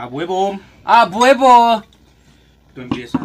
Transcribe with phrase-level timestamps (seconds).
[0.00, 0.58] A huevo.
[0.82, 1.84] ¡A huevo!
[2.74, 3.18] Tú empieza.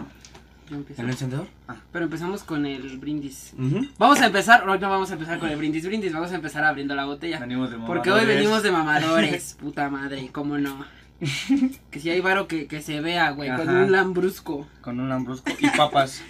[0.70, 1.02] Yo empiezo.
[1.02, 1.48] ¿El encendedor?
[1.94, 3.54] Pero empezamos con el brindis.
[3.98, 6.66] Vamos a empezar, no, no vamos a empezar con el brindis brindis, vamos a empezar
[6.66, 7.40] abriendo la botella.
[7.40, 10.86] Venimos de Porque hoy venimos de mamadores, puta madre, cómo no.
[11.92, 15.50] Que si hay varo que, que se vea, güey, con un lambrusco Con un lambrusco
[15.58, 16.24] y papas.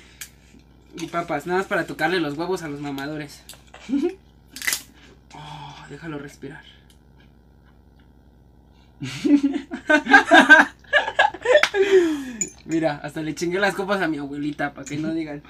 [0.95, 3.41] y papas, nada más para tocarle los huevos a los mamadores.
[5.33, 6.61] Oh, déjalo respirar.
[12.65, 15.43] Mira, hasta le chingué las copas a mi abuelita para que no digan.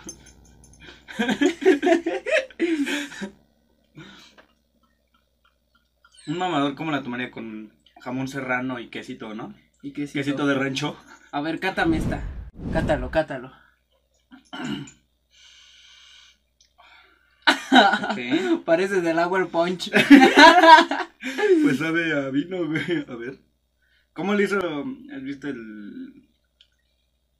[6.27, 7.31] un mamador, ¿cómo la tomaría?
[7.31, 9.53] Con jamón serrano y quesito, ¿no?
[9.81, 10.97] Y que Quesito de rancho.
[11.31, 12.23] A ver, cátame esta.
[12.73, 13.51] Cátalo, cátalo.
[18.09, 18.61] Ok.
[18.65, 19.91] Parece del Hour Punch.
[21.63, 23.05] Pues sabe a vino, güey.
[23.07, 23.39] A ver.
[24.13, 24.59] ¿Cómo le hizo?
[25.13, 26.29] ¿Has visto el.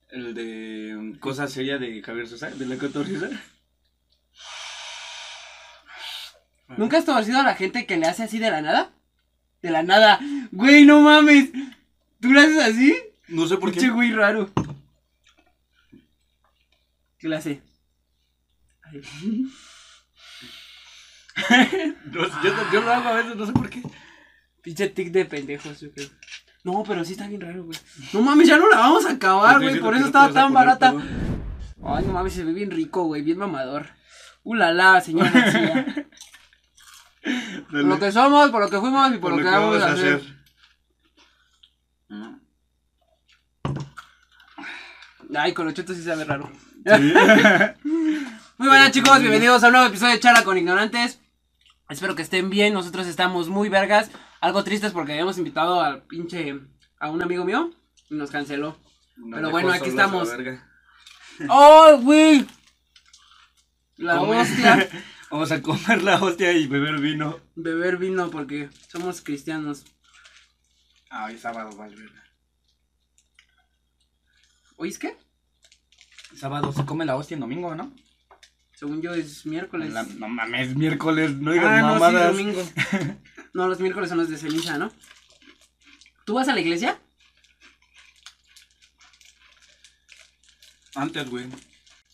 [0.10, 2.50] El de Cosa Seria de Javier Sosa?
[2.50, 3.30] ¿De la cotorriza?
[6.78, 8.92] ¿Nunca has torcido a la gente que le hace así de la nada?
[9.62, 10.20] De la nada.
[10.52, 11.52] Güey, no mames.
[12.20, 12.96] ¿Tú le haces así?
[13.28, 13.94] No sé por Pinche qué.
[13.94, 14.50] güey raro.
[17.18, 17.62] ¿Qué le hace?
[18.84, 19.02] Ay,
[22.06, 23.82] No, yo, yo lo hago a veces, no sé por qué.
[24.62, 26.08] pinche tic de pendejos, yo creo.
[26.64, 27.78] No, pero sí está bien raro, güey.
[28.14, 29.80] No mames, ya no la vamos a acabar, güey.
[29.80, 30.96] Por eso estaba tan barata.
[31.84, 33.22] Ay, no mames, se ve bien rico, güey.
[33.22, 33.88] Bien mamador.
[34.44, 36.08] Uh, la, la, señor García.
[37.72, 40.22] Por lo que somos, por lo que fuimos y por, lo, que, vamos a hacer.
[42.08, 42.36] Mm.
[45.36, 46.52] Ay, con los chetos sí se ve raro.
[46.86, 47.14] Sí.
[48.58, 51.20] Muy buenas chicos, bienvenidos a un nuevo episodio de Charla con Ignorantes.
[51.90, 54.10] Espero que estén bien, nosotros estamos muy vergas.
[54.42, 56.60] Algo tristes porque habíamos invitado al pinche
[57.00, 57.72] a un amigo mío
[58.10, 58.78] y nos canceló.
[59.32, 60.30] Pero bueno, aquí estamos.
[61.50, 62.48] ¡Oh, güey!
[63.98, 64.90] La hostia.
[65.32, 67.40] Vamos a comer la hostia y beber vino.
[67.56, 69.86] Beber vino porque somos cristianos.
[71.10, 72.24] Ah, hoy es sábado, verga.
[74.78, 75.18] ¿Hoy es qué?
[76.36, 77.94] Sábado se come la hostia en domingo, ¿no?
[78.76, 79.94] Según yo es miércoles.
[79.94, 82.32] La- no mames, miércoles, no digas ah, no, sí, mamadas.
[82.36, 82.62] domingo.
[83.54, 84.92] no, los miércoles son los de ceniza, ¿no?
[86.26, 87.00] ¿Tú vas a la iglesia?
[90.96, 91.48] Antes, güey.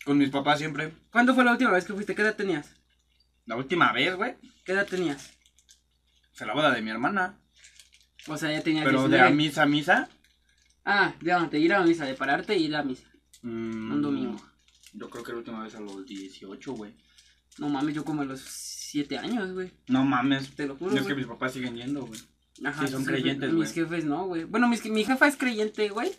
[0.04, 0.92] Con mis papás siempre.
[1.10, 2.14] ¿Cuándo fue la última vez que fuiste?
[2.14, 2.74] ¿Qué edad tenías?
[3.46, 4.36] La última vez, güey.
[4.64, 5.32] ¿Qué edad tenías?
[6.34, 7.38] Fue la boda de mi hermana.
[8.26, 9.28] O sea, ya tenías Pero de 19.
[9.28, 10.08] a misa a misa.
[10.84, 13.06] Ah, de ir a la misa, de pararte y ir a la misa.
[13.42, 14.51] mm, Un domingo.
[14.92, 16.92] Yo creo que la última vez a los 18, güey.
[17.58, 19.70] No mames, yo como a los 7 años, güey.
[19.88, 20.54] No mames.
[20.54, 21.16] Te lo juro, Es que güey.
[21.16, 22.20] mis papás siguen yendo, güey.
[22.64, 23.86] Ajá, sí, son creyentes, jefes- Mis güey.
[23.86, 24.44] jefes no, güey.
[24.44, 26.12] Bueno, mis, mi jefa es creyente, güey.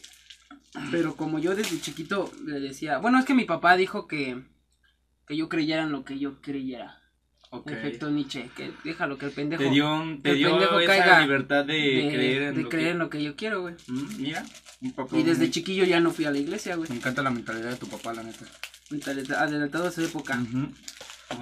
[0.91, 2.97] Pero como yo desde chiquito le decía.
[2.97, 4.43] Bueno, es que mi papá dijo que.
[5.27, 6.99] Que yo creyera en lo que yo creyera.
[7.55, 7.69] Ok.
[7.69, 8.49] Efecto Nietzsche.
[8.55, 9.61] Que déjalo que el pendejo.
[9.61, 12.69] Te dio, te el dio pendejo esa caiga libertad de, de, creer en de lo
[12.69, 12.91] creer que...
[12.91, 13.75] en lo que yo quiero, güey.
[13.87, 14.43] Mm, mira,
[14.81, 16.89] un papá Y desde chiquillo ya no fui a la iglesia, güey.
[16.89, 18.45] Me encanta la mentalidad de tu papá, la neta.
[19.39, 20.39] Adelantado a su época.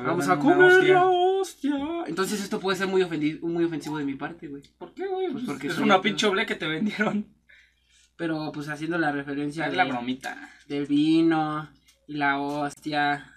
[0.04, 0.94] Vamos a comer hostia.
[0.94, 1.76] la hostia.
[2.08, 3.06] Entonces esto puede ser muy,
[3.42, 4.64] muy ofensivo de mi parte, güey.
[4.78, 5.32] ¿Por qué, güey?
[5.32, 7.26] Pues porque es soy una pinche oble que te vendieron.
[8.18, 10.50] Pero pues haciendo la referencia Es de- la bromita.
[10.68, 11.70] del vino
[12.08, 13.31] y la hostia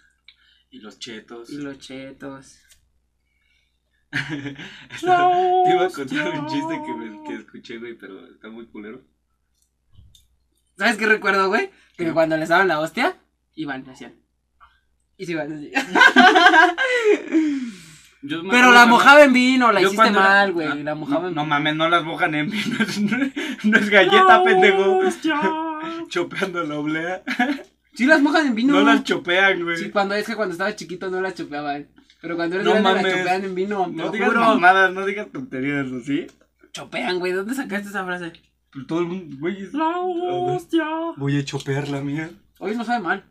[0.75, 1.51] Y los chetos.
[1.51, 2.59] y los chetos.
[4.11, 5.31] Está-
[5.65, 9.01] Te iba a contar un chiste que, me- que escuché, güey, pero está muy culero.
[10.77, 11.71] ¿Sabes qué recuerdo, güey?
[11.97, 12.13] Que ¿Qué?
[12.13, 13.17] cuando les daban la hostia,
[13.55, 14.17] iban, hacían.
[15.17, 15.71] Y se iban así.
[18.23, 20.67] Yo me Pero la mojaba en vino, la yo hiciste cuando mal, güey.
[20.67, 22.83] Ah, La mojaba no, en no mames, no las mojan en vino.
[22.83, 23.01] es-
[23.65, 25.01] No es galleta, pendejo.
[26.09, 27.23] Chopeando la oblea.
[27.95, 28.73] Sí las mojan en vino.
[28.75, 29.77] No las chopean, güey.
[29.77, 31.89] Sí, cuando es que cuando estaba chiquito no las chopeaban.
[32.21, 33.87] Pero cuando eres No grande las chopean en vino.
[33.87, 34.41] No digas juro.
[34.41, 36.27] mamadas, no digas tonterías, ¿o sí?
[36.73, 37.33] Chopean, güey.
[37.33, 38.33] ¿Dónde sacaste esa frase?
[38.73, 39.63] Pues todo el mundo, güey.
[39.63, 40.85] es- La hostia.
[41.17, 42.31] Voy a chopear la mía.
[42.59, 43.25] Hoy no sabe mal.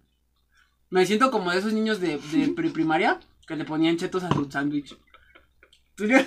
[0.89, 4.49] Me siento como de esos niños de, de primaria que le ponían chetos a su
[4.49, 4.95] sándwich.
[5.95, 6.25] ¿Tú, le-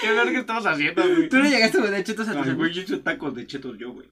[0.00, 1.28] ¿Qué verga estamos haciendo, güey?
[1.28, 2.56] tú le llegaste a poner chetos a tu sándwich?
[2.56, 4.08] güey, yo hice tacos de chetos yo, güey.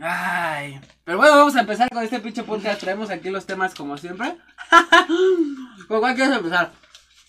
[0.00, 0.80] Ay.
[1.04, 2.80] Pero bueno, vamos a empezar con este pinche podcast.
[2.80, 4.36] Traemos aquí los temas como siempre.
[5.88, 6.72] ¿Con cuál quieres empezar?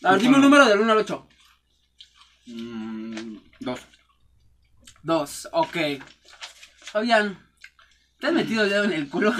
[0.03, 1.27] A ver, dime un número del 1 al 8.
[2.47, 3.79] Mm, dos.
[5.03, 5.77] 2, ok.
[6.77, 7.37] Fabián,
[8.19, 9.33] ¿te has metido el dedo en el culo?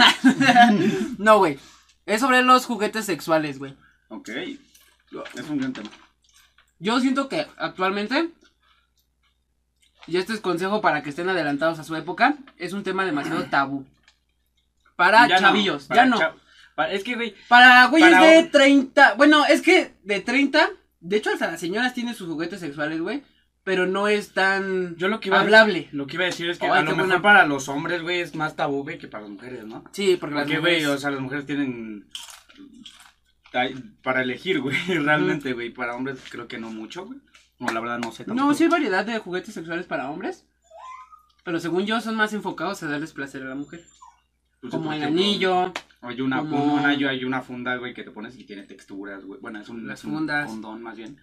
[1.18, 1.58] no, güey.
[2.06, 3.78] Es sobre los juguetes sexuales, güey.
[4.10, 4.30] Ok.
[5.36, 5.90] Es un gran tema.
[6.80, 8.32] Yo siento que actualmente
[10.08, 13.44] y este es consejo para que estén adelantados a su época, es un tema demasiado
[13.46, 13.86] tabú.
[14.96, 16.20] Para chavillos, ya no.
[16.90, 17.36] es que, güey.
[17.48, 19.16] Para güeyes de 30.
[19.16, 20.70] Bueno, es que de 30.
[21.00, 23.24] De hecho, hasta las señoras tienen sus juguetes sexuales, güey.
[23.64, 25.88] Pero no es tan Yo lo que iba hablable.
[25.92, 28.36] lo que iba a decir es que a lo mejor para los hombres, güey, es
[28.36, 29.84] más tabú, güey, que para las mujeres, ¿no?
[29.92, 30.62] Sí, porque, las mujeres...
[30.62, 32.08] güey, o sea, las mujeres tienen
[34.02, 35.70] para elegir, güey, realmente, güey.
[35.70, 37.20] Para hombres creo que no mucho, güey.
[37.62, 38.26] No, la verdad no sé.
[38.26, 40.46] No, sí hay variedad de juguetes sexuales para hombres.
[41.44, 43.86] Pero según yo son más enfocados a darles placer a la mujer.
[44.60, 45.72] Pues como el anillo.
[46.02, 46.80] Hay una, como...
[46.80, 49.40] hay una funda, güey, que te pones y tiene texturas, güey.
[49.40, 51.20] Bueno, es un, es un condón más bien.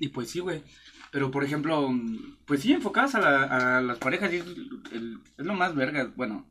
[0.00, 0.64] Y pues sí, güey.
[1.12, 1.88] Pero por ejemplo,
[2.44, 6.12] pues sí, enfocadas a, las parejas, es, es lo más verga.
[6.16, 6.44] Bueno,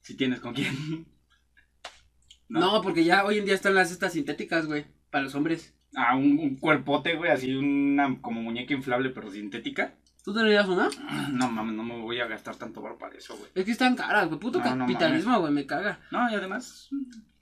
[0.00, 1.06] si tienes con quién.
[2.48, 2.80] ¿No?
[2.80, 5.74] porque ya hoy en día están las estas sintéticas, güey, para los hombres.
[5.96, 9.94] Ah, un, cuerpote, güey, así una como muñeca inflable, pero sintética.
[10.24, 10.88] ¿Tú tendrías una?
[11.32, 13.50] No mames, no me voy a gastar tanto bar para eso, güey.
[13.54, 14.38] Es que están caras, güey.
[14.38, 15.98] Puto capitalismo, güey, me caga.
[16.10, 16.88] No, y además,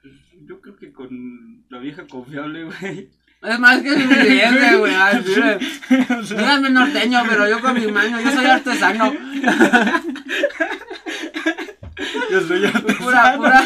[0.03, 3.11] pues, yo creo que con la vieja confiable, güey.
[3.43, 4.95] Es más que suficiente, güey.
[6.29, 9.13] Díganme norteño, pero yo con mi mano, yo soy artesano.
[12.31, 12.99] yo soy artesano.
[12.99, 13.63] Pura, pura.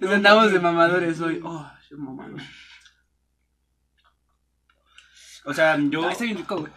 [0.00, 1.40] Nos andamos de mamadores hoy.
[1.42, 2.40] Oh, soy mamador.
[5.44, 6.08] O sea, yo.
[6.08, 6.72] Ah, bien rico, güey.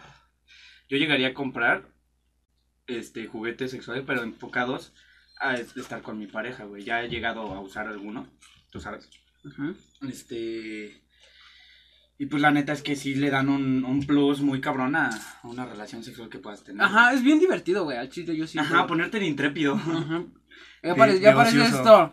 [0.88, 1.88] Yo llegaría a comprar
[2.86, 4.92] este juguetes sexuales, pero enfocados
[5.38, 6.84] a estar con mi pareja, güey.
[6.84, 8.26] Ya he llegado a usar alguno,
[8.70, 9.08] tú sabes.
[10.08, 11.02] Este.
[12.18, 15.10] Y pues la neta es que sí le dan un, un plus muy cabrón a
[15.42, 16.82] una relación sexual que puedas tener.
[16.82, 17.98] Ajá, es bien divertido, güey.
[17.98, 18.58] Al chiste yo sí.
[18.58, 19.74] Ajá, ponerte en intrépido.
[19.74, 20.24] Ajá.
[20.82, 22.12] Ya, aparece esto.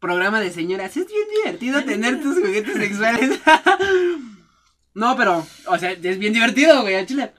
[0.00, 0.96] Programa de señoras.
[0.96, 3.38] Es bien divertido tener tus juguetes sexuales.
[4.94, 7.32] no, pero, o sea, es bien divertido, güey, al chile.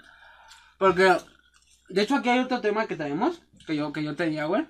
[0.78, 1.18] Porque,
[1.90, 3.42] de hecho, aquí hay otro tema que tenemos.
[3.66, 4.66] Que yo, que yo tenía, güey.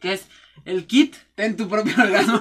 [0.00, 0.28] Que es
[0.64, 2.40] el kit, ten tu propio orgasmo.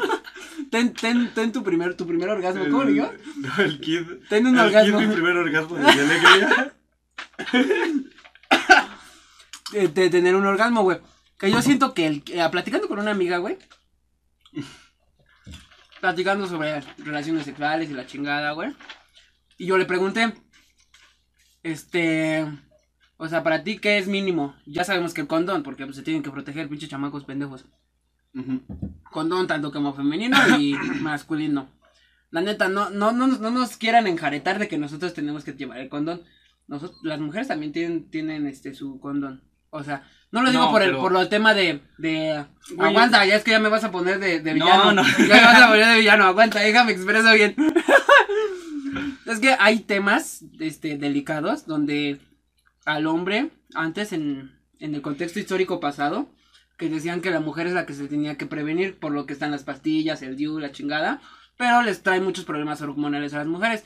[0.69, 3.11] ten, ten, ten tu primer, tu primer orgasmo, ¿cómo digo?
[3.37, 4.07] No, el kit.
[4.29, 4.99] Ten un el orgasmo.
[4.99, 6.73] Kit, mi primer orgasmo de alegría.
[9.71, 10.99] de, de, tener un orgasmo, güey.
[11.39, 13.57] Que yo siento que el, eh, platicando con una amiga, güey.
[16.01, 18.73] platicando sobre relaciones sexuales y la chingada, güey.
[19.57, 20.33] Y yo le pregunté,
[21.63, 22.45] este,
[23.17, 24.55] o sea, para ti, ¿qué es mínimo?
[24.65, 27.65] Ya sabemos que el condón, porque pues, se tienen que proteger, pinche chamacos pendejos.
[29.11, 31.69] Condón tanto como femenino y masculino.
[32.31, 35.77] La neta, no, no, no, no nos quieran enjaretar de que nosotros tenemos que llevar
[35.77, 36.23] el condón.
[36.67, 39.43] Nosotros, las mujeres también tienen, tienen este su condón.
[39.69, 42.43] O sea, no lo digo por el por el tema de, de
[42.79, 44.85] aguanta, ya es que ya me vas a poner de, de villano.
[44.85, 45.03] No, no.
[45.19, 47.55] Ya me vas a poner de villano, aguanta, déjame expreso bien.
[49.27, 52.19] es que hay temas este delicados donde
[52.83, 56.27] al hombre antes en, en el contexto histórico pasado
[56.77, 59.33] que decían que la mujer es la que se tenía que prevenir por lo que
[59.33, 61.21] están las pastillas, el DIU, la chingada,
[61.57, 63.83] pero les trae muchos problemas hormonales a las mujeres.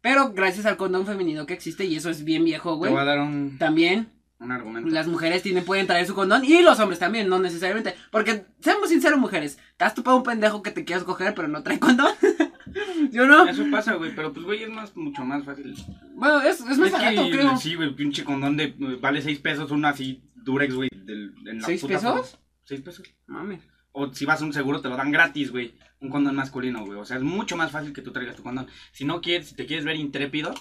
[0.00, 2.90] Pero gracias al condón femenino que existe, y eso es bien viejo, güey.
[2.90, 3.58] Te voy a dar un...
[3.58, 4.17] También.
[4.40, 4.88] Un argumento.
[4.90, 7.94] Las mujeres tienen, pueden traer su condón y los hombres también, no necesariamente.
[8.12, 11.62] Porque, seamos sinceros, mujeres, te has topado un pendejo que te quieras coger, pero no
[11.62, 12.12] trae condón.
[13.10, 13.46] ¿Yo no?
[13.48, 15.74] Eso pasa, güey, pero pues, güey, es más, mucho más fácil.
[16.14, 17.56] Bueno, es, es más barato, creo.
[17.56, 21.84] Sí, güey, pinche condón de, vale 6 pesos, una así, Durex, güey, en la ¿Seis
[21.84, 22.38] pesos?
[22.64, 23.06] 6 pesos.
[23.26, 23.58] Mami.
[23.92, 25.74] O si vas a un seguro te lo dan gratis, güey.
[26.00, 26.98] Un condón masculino, güey.
[26.98, 28.68] O sea, es mucho más fácil que tú traigas tu condón.
[28.92, 30.54] Si no quieres, si te quieres ver intrépido.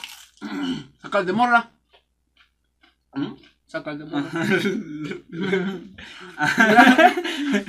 [1.00, 1.70] Saca el de morra.
[3.14, 3.34] ¿Mm?
[3.68, 4.06] Saca el de.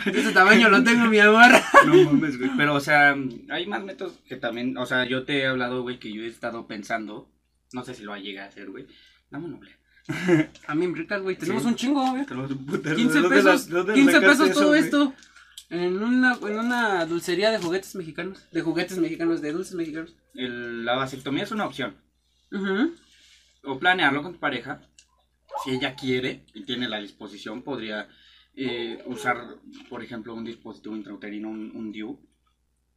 [0.06, 1.50] Ese tamaño lo tengo, mi amor.
[1.86, 2.50] no mames, güey.
[2.56, 3.16] Pero, o sea,
[3.50, 4.78] hay más métodos que también.
[4.78, 7.28] O sea, yo te he hablado, güey, que yo he estado pensando.
[7.72, 8.86] No sé si lo va a llegar a hacer, güey.
[9.30, 9.76] Dame un noble.
[10.66, 11.36] A mí ricas, güey.
[11.36, 12.24] Tenemos un chingo, güey.
[12.24, 12.96] Tenemos un putero.
[12.96, 13.66] 15 pesos.
[13.66, 15.12] 15 pesos todo esto.
[15.70, 18.46] En una, en una dulcería de juguetes mexicanos.
[18.52, 20.14] De juguetes mexicanos, de dulces mexicanos.
[20.32, 21.96] la vasectomía es una opción.
[23.64, 24.80] O planearlo con tu pareja.
[25.64, 28.08] Si ella quiere y tiene la disposición, podría
[28.54, 29.56] eh, usar,
[29.88, 32.18] por ejemplo, un dispositivo intrauterino, un, un DIU.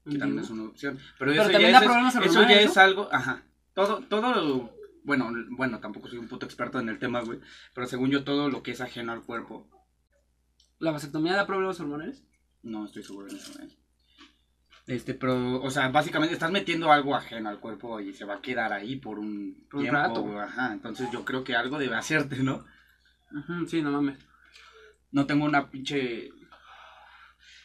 [0.10, 0.98] Que también es una opción.
[1.20, 3.08] Pero, eso, ya es, eso ya es algo.
[3.12, 3.44] Ajá.
[3.74, 7.40] Todo, todo bueno, bueno, tampoco soy un puto experto en el tema, güey,
[7.74, 9.68] pero según yo todo lo que es ajeno al cuerpo.
[10.80, 12.24] ¿La vasectomía da problemas hormonales?
[12.64, 13.70] No, estoy seguro de eso, ¿eh?
[14.92, 18.42] Este, pero, o sea, básicamente estás metiendo algo ajeno al cuerpo y se va a
[18.42, 20.38] quedar ahí por un, tiempo, rato.
[20.38, 22.66] Ajá, entonces yo creo que algo debe hacerte, ¿no?
[23.34, 24.20] Ajá, sí, no mames.
[25.14, 26.32] No tengo una pinche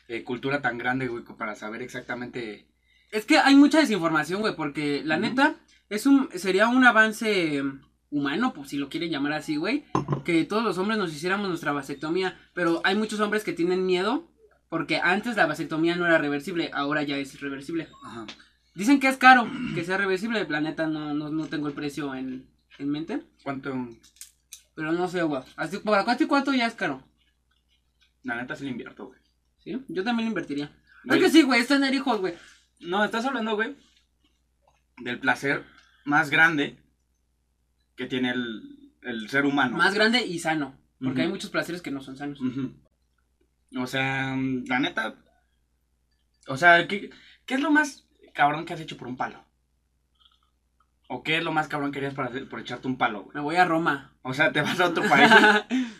[0.06, 2.68] eh, cultura tan grande, güey, para saber exactamente
[3.10, 5.56] Es que hay mucha desinformación, güey, porque la neta
[5.88, 7.60] es un sería un avance
[8.08, 9.84] humano, pues si lo quieren llamar así, güey,
[10.24, 14.28] que todos los hombres nos hiciéramos nuestra vasectomía, pero hay muchos hombres que tienen miedo
[14.68, 17.88] porque antes la vasectomía no era reversible, ahora ya es reversible.
[18.04, 18.26] Ajá.
[18.74, 22.14] Dicen que es caro, que sea reversible, el planeta no, no, no tengo el precio
[22.14, 22.46] en,
[22.78, 23.22] en mente.
[23.42, 23.74] ¿Cuánto?
[24.74, 25.42] Pero no sé, güey.
[25.56, 27.02] Así, ¿Para cuánto cuánto ya es caro?
[28.22, 29.18] La neta sí lo invierto, güey.
[29.64, 29.82] ¿Sí?
[29.88, 30.70] Yo también lo invertiría.
[31.04, 32.34] Es que sí, güey, es tener hijos, güey.
[32.80, 33.76] No, estás hablando, güey,
[34.98, 35.64] del placer
[36.04, 36.76] más grande
[37.96, 39.76] que tiene el, ser humano.
[39.76, 40.76] Más grande y sano.
[41.00, 42.40] Porque hay muchos placeres que no son sanos.
[43.74, 45.14] O sea, la neta.
[46.46, 47.10] O sea, ¿qué,
[47.44, 49.44] ¿qué es lo más cabrón que has hecho por un palo?
[51.08, 53.34] ¿O qué es lo más cabrón que harías por, por echarte un palo, güey?
[53.36, 54.12] Me voy a Roma.
[54.22, 55.30] O sea, te vas a otro país.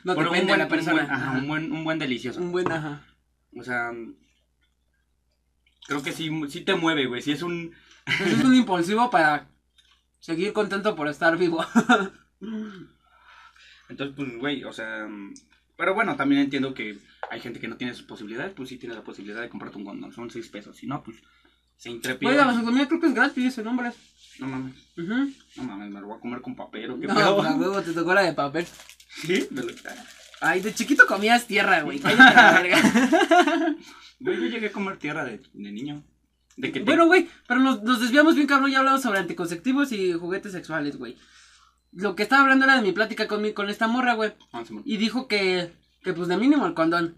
[0.05, 1.03] no por depende de la persona.
[1.03, 2.41] Un buen, ajá, un buen, un buen delicioso.
[2.41, 3.05] Un buen, ajá.
[3.57, 3.93] O sea,
[5.87, 7.23] creo que sí, sí te mueve, güey.
[7.23, 7.73] Sí es un...
[8.07, 9.49] es un impulsivo para
[10.19, 11.65] seguir contento por estar vivo.
[13.89, 15.07] Entonces, pues, güey, o sea...
[15.77, 16.99] Pero bueno, también entiendo que
[17.31, 19.85] hay gente que no tiene sus posibilidades, pues sí tiene la posibilidad de comprarte un
[19.85, 20.13] condón.
[20.13, 20.77] Son seis pesos.
[20.77, 21.19] Si no, pues
[21.77, 22.31] se intrepida.
[22.31, 23.93] Oiga, la vasectomía creo que es gratis ese nombre.
[24.39, 24.75] No mames.
[24.97, 27.43] No mames, me lo voy a comer con papel o qué no, pedo.
[27.43, 28.67] No, huevo, te tocó la de papel.
[29.09, 29.47] ¿Sí?
[29.51, 29.63] Lo
[30.41, 32.01] Ay, de chiquito comías tierra, güey.
[34.19, 36.03] Güey, yo llegué a comer tierra de, de niño.
[36.57, 38.71] De que Bueno, güey, pero nos, nos, desviamos bien, cabrón.
[38.71, 41.19] Ya hablamos sobre anticonceptivos y juguetes sexuales, güey.
[41.97, 44.35] Lo que estaba hablando era de mi plática con, mi, con esta morra, güey.
[44.53, 45.73] Ah, y dijo que,
[46.03, 47.17] que, pues, de mínimo el condón.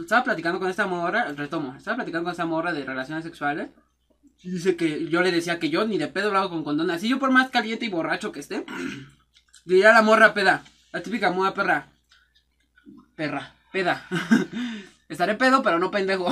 [0.00, 3.68] Estaba platicando con esta morra, retomo, estaba platicando con esta morra de relaciones sexuales.
[4.42, 6.90] Y dice que yo le decía que yo ni de pedo lo hago con condón.
[6.90, 8.64] Así yo por más caliente y borracho que esté,
[9.64, 10.62] diría la morra peda.
[10.92, 11.88] La típica moda perra.
[13.16, 14.06] Perra, peda.
[15.08, 16.30] Estaré pedo, pero no pendejo.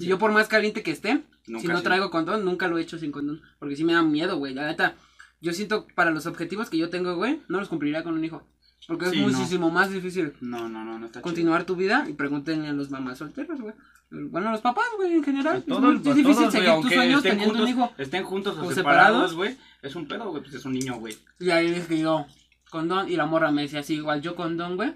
[0.00, 2.98] Y yo por más caliente que esté, si no traigo condón, nunca lo he hecho
[2.98, 3.42] sin condón.
[3.58, 4.54] Porque sí me da miedo, güey.
[4.54, 4.94] La neta,
[5.44, 8.42] yo siento para los objetivos que yo tengo, güey, no los cumpliría con un hijo.
[8.88, 10.32] Porque es muchísimo más difícil.
[10.40, 13.74] No, no, no, no está Continuar tu vida y pregúntenle a los mamás solteros, güey.
[14.10, 15.62] Bueno, a los papás, güey, en general.
[15.66, 17.92] es, difícil seguir tus sueños teniendo un hijo.
[17.98, 19.56] Estén juntos o, separados, güey.
[19.82, 21.14] Es un pedo, güey, pues es un niño, güey.
[21.38, 22.24] Y ahí dije yo,
[22.70, 24.94] condón, y la morra me decía así, igual yo condón, güey.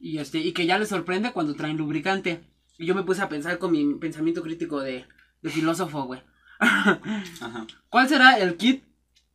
[0.00, 2.44] Y este, y que ya les sorprende cuando traen lubricante.
[2.78, 5.04] Y yo me puse a pensar con mi pensamiento crítico de,
[5.42, 6.22] de filósofo, güey.
[6.58, 7.66] Ajá.
[7.90, 8.84] ¿Cuál será el kit?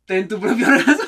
[0.06, 1.04] Ten tu propio orgasmo.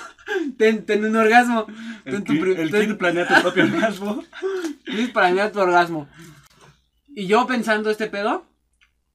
[0.56, 1.66] Ten, ten un orgasmo.
[2.04, 4.24] El, ten tu el planea tu propio orgasmo.
[4.84, 6.08] Kit planea tu orgasmo.
[7.08, 8.46] Y yo pensando este pedo,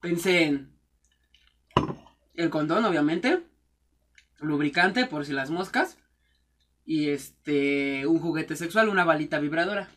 [0.00, 0.70] pensé en
[2.34, 3.42] el condón, obviamente.
[4.38, 5.98] Lubricante, por si las moscas.
[6.84, 9.88] Y este, un juguete sexual, una balita vibradora.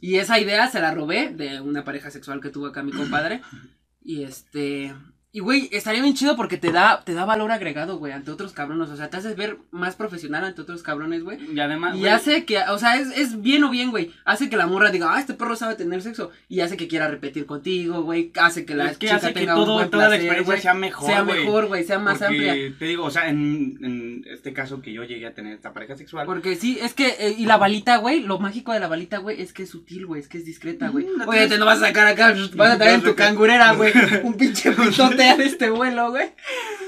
[0.00, 3.42] Y esa idea se la robé de una pareja sexual que tuvo acá mi compadre.
[4.02, 4.94] y este.
[5.30, 8.54] Y, güey, estaría bien chido porque te da, te da valor agregado, güey, ante otros
[8.54, 8.88] cabrones.
[8.88, 11.38] O sea, te haces ver más profesional ante otros cabrones, güey.
[11.54, 11.96] Y además.
[11.96, 14.10] Y hace que, o sea, es, es bien o bien, güey.
[14.24, 16.30] Hace que la morra diga, ah, este perro sabe tener sexo.
[16.48, 18.32] Y hace que quiera repetir contigo, güey.
[18.40, 21.10] Hace que la chica tenga un buen toda la experiencia sea mejor.
[21.10, 22.54] Sea mejor, güey, sea más amplia.
[22.78, 25.94] Te digo, o sea, en, en este caso que yo llegué a tener esta pareja
[25.94, 26.24] sexual.
[26.24, 29.42] Porque sí, es que, eh, y la balita, güey, lo mágico de la balita, güey,
[29.42, 31.04] es que es sutil, güey, es que es discreta, güey.
[31.04, 33.92] Mm, Oye, te no vas a sacar acá, vas a traer en tu cangurera, güey,
[34.24, 36.12] un pinche pitote a este vuelo.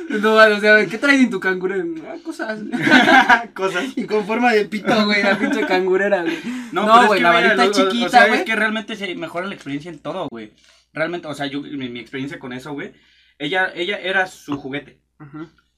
[0.09, 1.85] No, o sea, ¿qué traes en tu cangurera?
[2.09, 2.61] Ah, cosas.
[3.55, 3.97] cosas.
[3.97, 6.39] Y con forma de pito, güey, la pinche cangurera, güey.
[6.73, 9.99] No, güey, la varita chiquita, o sea, es que realmente se mejora la experiencia en
[9.99, 10.53] todo, güey.
[10.93, 12.93] Realmente, o sea, yo, mi, experiencia con eso, güey,
[13.39, 14.99] ella, ella era su juguete.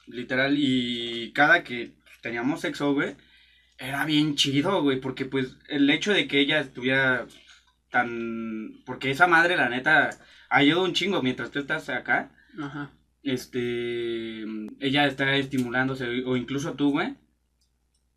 [0.06, 1.92] Literal, y cada que
[2.22, 3.16] teníamos sexo, güey,
[3.78, 7.26] era bien chido, güey, porque pues el hecho de que ella estuviera
[7.90, 8.80] tan...
[8.86, 10.10] Porque esa madre, la neta,
[10.48, 12.30] ayudó un chingo mientras tú estás acá.
[12.58, 12.92] Ajá
[13.22, 14.42] este,
[14.80, 17.16] ella está estimulándose, o incluso tú, güey,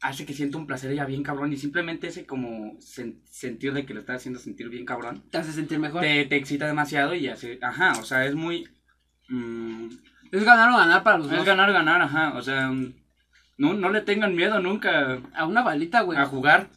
[0.02, 3.94] hace que sienta un placer ella bien cabrón y simplemente ese como sentir de que
[3.94, 5.24] lo está haciendo sentir bien cabrón.
[5.30, 6.02] Te hace sentir mejor.
[6.02, 8.68] Te, te excita demasiado y hace, ajá, o sea, es muy...
[9.30, 9.90] Mm,
[10.32, 11.40] es ganar o ganar para los dos.
[11.40, 12.72] Es ganar o ganar, ajá, o sea,
[13.58, 15.22] no, no le tengan miedo nunca.
[15.34, 16.18] A una balita, güey.
[16.18, 16.70] A jugar.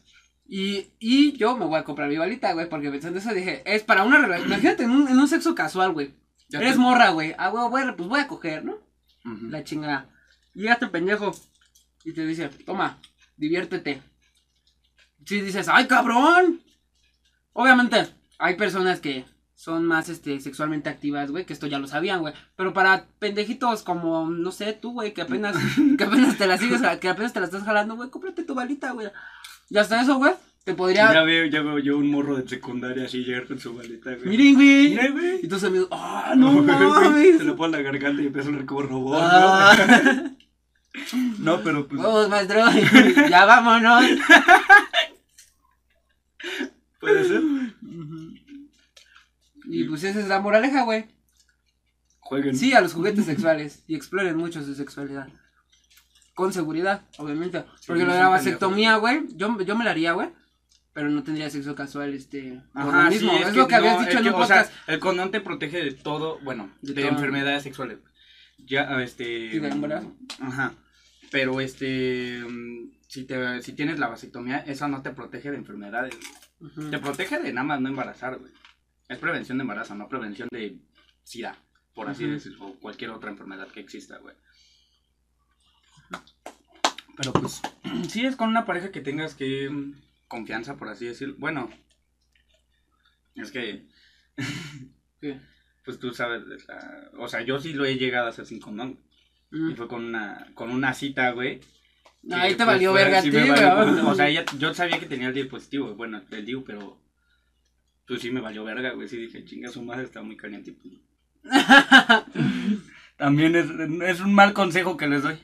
[0.47, 3.83] Y, y yo me voy a comprar mi balita, güey, porque pensando eso dije, es
[3.83, 6.13] para una relación, imagínate en un, en un sexo casual, güey.
[6.51, 7.35] Eres morra, güey.
[7.37, 8.77] Ah, güey, güey, pues voy a coger, ¿no?
[9.23, 10.09] La chingada.
[10.53, 11.31] Llega este pendejo
[12.03, 12.97] y te dice, toma,
[13.37, 14.01] diviértete.
[15.25, 16.61] Si dices, ¡ay, cabrón!
[17.53, 18.07] Obviamente,
[18.39, 22.33] hay personas que son más este sexualmente activas, güey, que esto ya lo sabían, güey.
[22.55, 25.55] Pero para pendejitos como, no sé, tú, güey, que apenas,
[25.97, 28.91] que apenas te la sigues, que apenas te la estás jalando, güey, cómprate tu balita,
[28.91, 29.11] güey.
[29.69, 31.13] Y hasta eso, güey, te podría.
[31.13, 34.27] Ya veo, ya veo yo un morro de secundaria así llegar con su maleta, güey.
[34.29, 34.89] Miren, güey.
[34.89, 35.39] Mira, güey.
[35.43, 37.37] Y tus amigos, ¡ah, no Güey, mames!
[37.39, 39.75] Se lo pone en la garganta y empieza a hablar como robot, Ah.
[39.87, 40.39] ¿no?
[41.39, 42.59] No, pero pues Vamos, maestro.
[43.29, 44.03] ya vámonos.
[46.99, 47.41] puede ser.
[49.65, 51.05] Y pues esa es la moraleja, güey.
[52.19, 52.55] Jueguen.
[52.57, 53.83] Sí, a los juguetes sexuales.
[53.87, 55.27] Y exploren mucho su sexualidad.
[56.33, 57.63] Con seguridad, obviamente.
[57.85, 60.29] Porque no lo de la vasectomía, güey, yo, yo me la haría, güey.
[60.93, 62.61] Pero no tendría sexo casual, este.
[62.73, 63.31] por lo mismo.
[63.31, 65.83] sí, es, lo que habías dicho en que, un o sea, el condón te protege
[65.83, 67.11] de todo, bueno, De de, todo.
[67.11, 67.99] enfermedades sexuales.
[68.57, 69.25] Ya, este...
[69.25, 70.15] Y del embarazo.
[70.39, 70.73] Ajá.
[71.31, 72.43] Pero, este...
[73.07, 76.15] Si, te, si tienes la vasectomía, eso no te protege de enfermedades.
[76.91, 78.51] Te protege de nada más no embarazar, güey.
[79.07, 80.77] Es prevención de embarazo, no prevención de
[81.23, 81.55] SIDA,
[81.95, 82.33] por así Ujú.
[82.33, 84.35] decirlo, o cualquier otra enfermedad que exista, güey.
[87.15, 87.61] Pero pues,
[88.09, 89.69] sí es con una pareja que tengas que
[90.29, 91.35] confianza, por así decirlo.
[91.37, 91.69] Bueno,
[93.35, 93.85] es que,
[95.19, 95.41] ¿Qué?
[95.83, 98.99] pues tú sabes, la- o sea, yo sí lo he llegado a hacer sin condón.
[99.51, 99.71] Mm.
[99.71, 101.59] Y fue con una, con una cita, güey.
[101.59, 104.05] que, Ahí te pues, valió fue- verga a sí ti, me valió- güey.
[104.05, 107.01] O sea, ella- yo sabía que tenía el dispositivo, bueno, el DIU, pero
[108.07, 109.07] pues sí me valió verga, güey.
[109.07, 110.73] Sí dije, chinga, su madre está muy caliente.
[110.73, 110.93] pues,
[113.17, 113.65] También es,
[114.07, 115.37] es un mal consejo que les doy.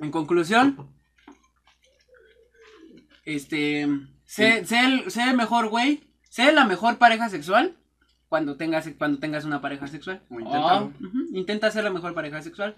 [0.00, 0.90] En conclusión,
[3.24, 3.86] este,
[4.24, 7.76] sé, sé el, sé el mejor güey, sé la mejor pareja sexual
[8.28, 10.22] cuando tengas, cuando tengas una pareja sexual.
[10.30, 12.76] O ujú, intenta ser la mejor pareja sexual.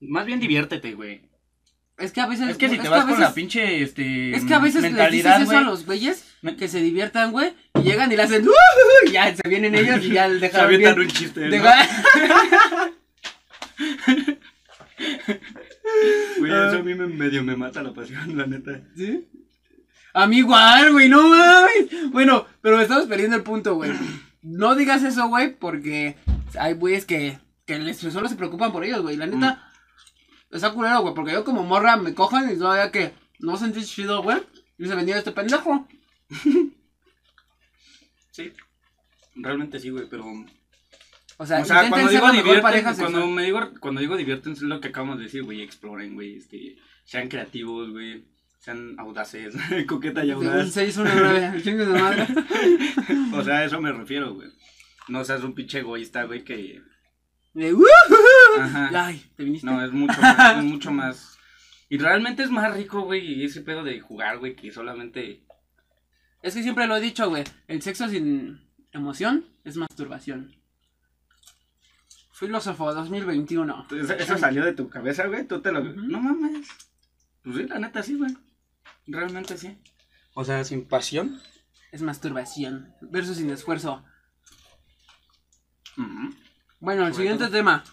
[0.00, 1.22] Más bien diviértete, güey.
[1.98, 4.52] Es que a veces, Es que si te vas con la pinche, este, es que
[4.52, 6.26] a veces les dices eso a los güeyes,
[6.58, 8.52] que se diviertan, güey, y llegan y le hacen, "Uh",
[9.08, 11.08] y ya se vienen ellos y ya Se dejaron avientan bien.
[11.08, 11.56] un chiste, ¿no?
[16.38, 18.80] Güey, eso a mí me, medio me mata la pasión, la neta.
[18.96, 19.26] ¿Sí?
[20.16, 22.10] A mí igual, güey, no mames.
[22.10, 23.92] Bueno, pero estamos perdiendo el punto, güey.
[24.40, 26.16] No digas eso, güey, porque
[26.58, 29.18] hay güeyes que, que les, solo se preocupan por ellos, güey.
[29.18, 29.70] La neta,
[30.50, 34.22] está culero, güey, porque yo como morra me cojan y todavía que no sentí chido,
[34.22, 34.38] güey.
[34.78, 35.86] Y se venía este pendejo.
[38.32, 38.52] Sí.
[39.34, 40.26] Realmente sí, güey, pero...
[41.38, 44.78] O sea, o sea, cuando digo pareja cuando me digo, cuando digo divierten es lo
[44.78, 48.26] que acabamos de decir, güey, exploren, güey, este, sean creativos, güey,
[48.66, 49.54] sean audaces,
[49.86, 50.72] coqueta y audaz.
[50.72, 52.26] 6, 1, 9, chingue de madre.
[53.32, 54.48] O sea, a eso me refiero, güey.
[55.06, 56.82] No seas un pinche egoísta, güey, que...
[57.54, 57.84] De, "Uh".
[58.58, 58.90] Ajá.
[59.06, 59.64] Ay, te viniste.
[59.66, 61.38] No, es mucho más, es mucho más...
[61.88, 65.44] Y realmente es más rico, güey, ese pedo de jugar, güey, que solamente...
[66.42, 67.44] Es que siempre lo he dicho, güey.
[67.68, 70.56] El sexo sin emoción es masturbación.
[72.32, 73.86] Filósofo 2021.
[73.92, 75.84] Eso, eso salió de tu cabeza, güey, tú te lo...
[75.84, 76.66] No mames.
[77.44, 78.34] Pues sí, la neta sí, güey.
[79.06, 79.78] Realmente sí.
[80.34, 81.40] O sea, sin pasión.
[81.92, 82.94] Es masturbación.
[83.00, 84.04] Versus sin esfuerzo.
[86.80, 87.84] Bueno, el siguiente tema.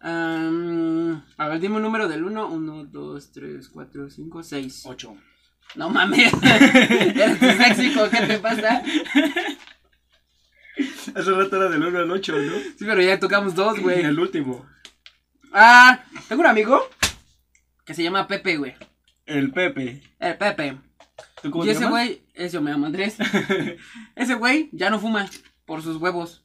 [0.00, 2.48] Am, a ver, dime un número del 1.
[2.48, 4.82] 1, 2, 3, 4, 5, 6.
[4.86, 5.16] Ocho.
[5.74, 6.32] No mames.
[6.42, 8.82] Eres disléxico, ¿qué te pasa?
[11.14, 12.56] Hace rato era del 1 al 8, ¿no?
[12.58, 14.00] Sí, pero ya tocamos dos, güey.
[14.00, 14.66] El último.
[15.52, 16.88] Ah, tengo un amigo
[17.84, 18.74] que se llama Pepe, güey.
[19.30, 20.02] El Pepe.
[20.18, 20.78] El Pepe.
[21.42, 21.92] ¿Tú cómo Y te ese llamas?
[21.92, 23.16] güey, ese yo me llamo Andrés.
[24.16, 25.28] ese güey ya no fuma
[25.66, 26.42] por sus huevos.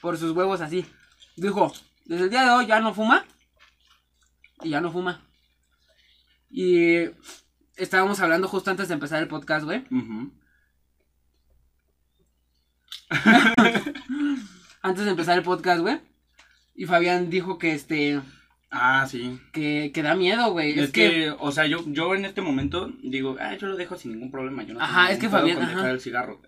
[0.00, 0.86] Por sus huevos así.
[1.36, 1.72] Dijo,
[2.06, 3.26] desde el día de hoy ya no fuma.
[4.62, 5.22] Y ya no fuma.
[6.50, 7.10] Y
[7.76, 9.84] estábamos hablando justo antes de empezar el podcast, güey.
[14.80, 16.00] Antes de empezar el podcast, güey.
[16.74, 18.20] Y Fabián dijo que este.
[18.70, 19.38] Ah, sí.
[19.52, 20.78] Que, que da miedo, güey.
[20.78, 24.12] Es, que, o sea, yo, yo en este momento digo, ah, yo lo dejo sin
[24.12, 24.62] ningún problema.
[24.64, 25.68] Yo no Ajá, tengo es que Fabián, ajá.
[25.76, 26.42] dejar el cigarro.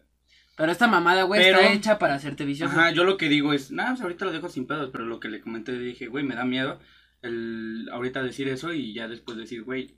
[0.57, 2.73] Pero esta mamada, güey, Pero- está hecha para hacerte vicioso.
[2.73, 5.19] Ajá, yo lo que digo es, nada, pues ahorita lo dejo sin pedos, pero lo
[5.19, 6.79] que le comenté dije, güey, me da miedo
[7.23, 9.97] el ahorita decir eso y ya después decir, güey,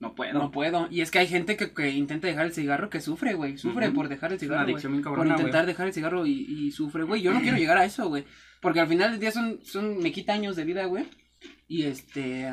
[0.00, 0.34] no puedo.
[0.38, 0.88] No puedo.
[0.90, 3.56] Y es que hay gente que, que intenta dejar el cigarro que sufre, güey.
[3.56, 4.62] Sufre por dejar el cigarro.
[4.62, 7.22] adicción bien Por cabrona, intentar dejar el cigarro y, y sufre, güey.
[7.22, 8.24] Yo no quiero llegar a eso, güey.
[8.60, 11.04] Porque al final del día son, son, me quita años de vida, güey.
[11.68, 12.50] Y este.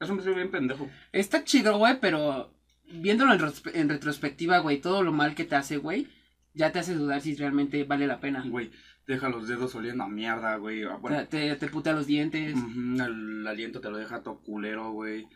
[0.00, 0.88] Me suena bien pendejo.
[1.12, 2.52] Está chido, güey, pero
[2.92, 3.40] viéndolo en,
[3.74, 6.06] en retrospectiva, güey, todo lo mal que te hace, güey,
[6.54, 8.44] ya te hace dudar si realmente vale la pena.
[8.46, 8.70] Güey,
[9.06, 10.84] deja los dedos oliendo a mierda, güey.
[10.84, 12.54] Ah, Bueno, Te, te, te putea los dientes.
[12.54, 15.26] el aliento te lo deja todo culero, güey.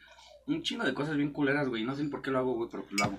[0.47, 1.85] Un chingo de cosas bien culeras, güey.
[1.85, 3.19] No sé por qué lo hago, güey, pero lo hago.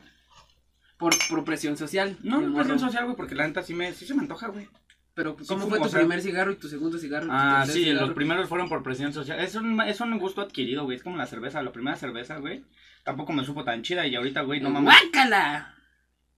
[0.98, 2.18] Por, por presión social.
[2.22, 4.68] No, no presión social, güey, porque la neta sí, me, sí se me antoja, güey.
[5.14, 7.28] Pero, ¿cómo fue tu primer cigarro y tu segundo cigarro?
[7.30, 9.40] ah, sí, los primeros fueron por presión social.
[9.40, 10.98] Es un, es un gusto adquirido, güey.
[10.98, 11.62] Es como la cerveza.
[11.62, 12.64] La primera cerveza, güey.
[13.04, 14.08] Tampoco me supo tan chida.
[14.08, 14.94] Y ahorita, güey, no mames.
[14.94, 15.76] ¡Guácala!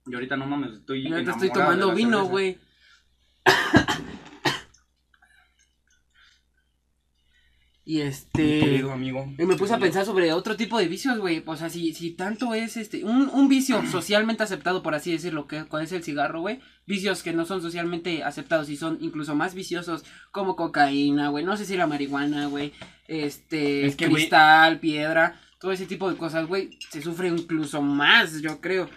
[0.08, 1.04] Y ahorita no mames, estoy.
[1.04, 2.58] Yo ahorita estoy tomando vino, güey.
[7.86, 8.82] Y este.
[8.90, 9.28] amigo.
[9.38, 11.44] Y me puse a pensar sobre otro tipo de vicios, güey.
[11.46, 13.04] O sea, si, si tanto es este.
[13.04, 16.62] Un, un vicio socialmente aceptado, por así decirlo, que es el cigarro, güey.
[16.86, 21.44] Vicios que no son socialmente aceptados y son incluso más viciosos, como cocaína, güey.
[21.44, 22.72] No sé si la marihuana, güey.
[23.08, 23.94] Este.
[23.98, 25.40] cristal, piedra.
[25.60, 26.78] Todo ese tipo de cosas, güey.
[26.90, 28.90] Se sufre incluso más, yo creo.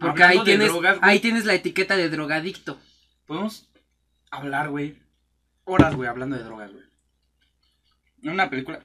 [0.00, 0.70] Porque ahí tienes,
[1.00, 2.78] ahí tienes la etiqueta de drogadicto.
[3.26, 3.68] Podemos
[4.30, 5.05] hablar, güey
[5.66, 6.84] horas, güey, hablando de drogas, güey.
[8.22, 8.82] Una película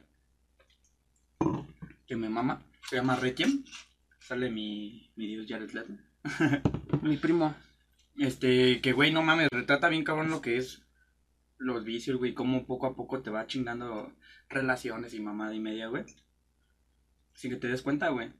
[2.05, 3.63] que me mama, se llama Requiem.
[4.19, 5.93] Sale mi, mi dios Jared Leto.
[7.01, 7.55] mi primo.
[8.17, 10.83] Este, que güey, no mames, retrata bien cabrón lo que es
[11.57, 14.11] los vicios, güey, cómo poco a poco te va chingando
[14.49, 16.03] relaciones y mamada y media, güey.
[17.33, 18.31] Sin que te des cuenta, güey.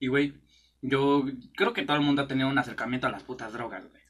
[0.00, 0.34] Y, güey,
[0.82, 4.02] yo creo que todo el mundo ha tenido un acercamiento a las putas drogas, güey.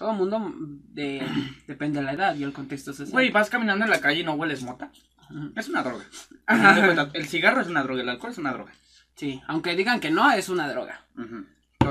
[0.00, 0.50] Todo el mundo
[0.94, 1.28] de,
[1.66, 3.12] depende de la edad y el contexto social.
[3.12, 4.90] Güey, vas caminando en la calle y no hueles mota.
[5.54, 6.06] Es una droga.
[7.12, 8.72] el cigarro es una droga, el alcohol es una droga.
[9.14, 11.04] Sí, aunque digan que no, es una droga.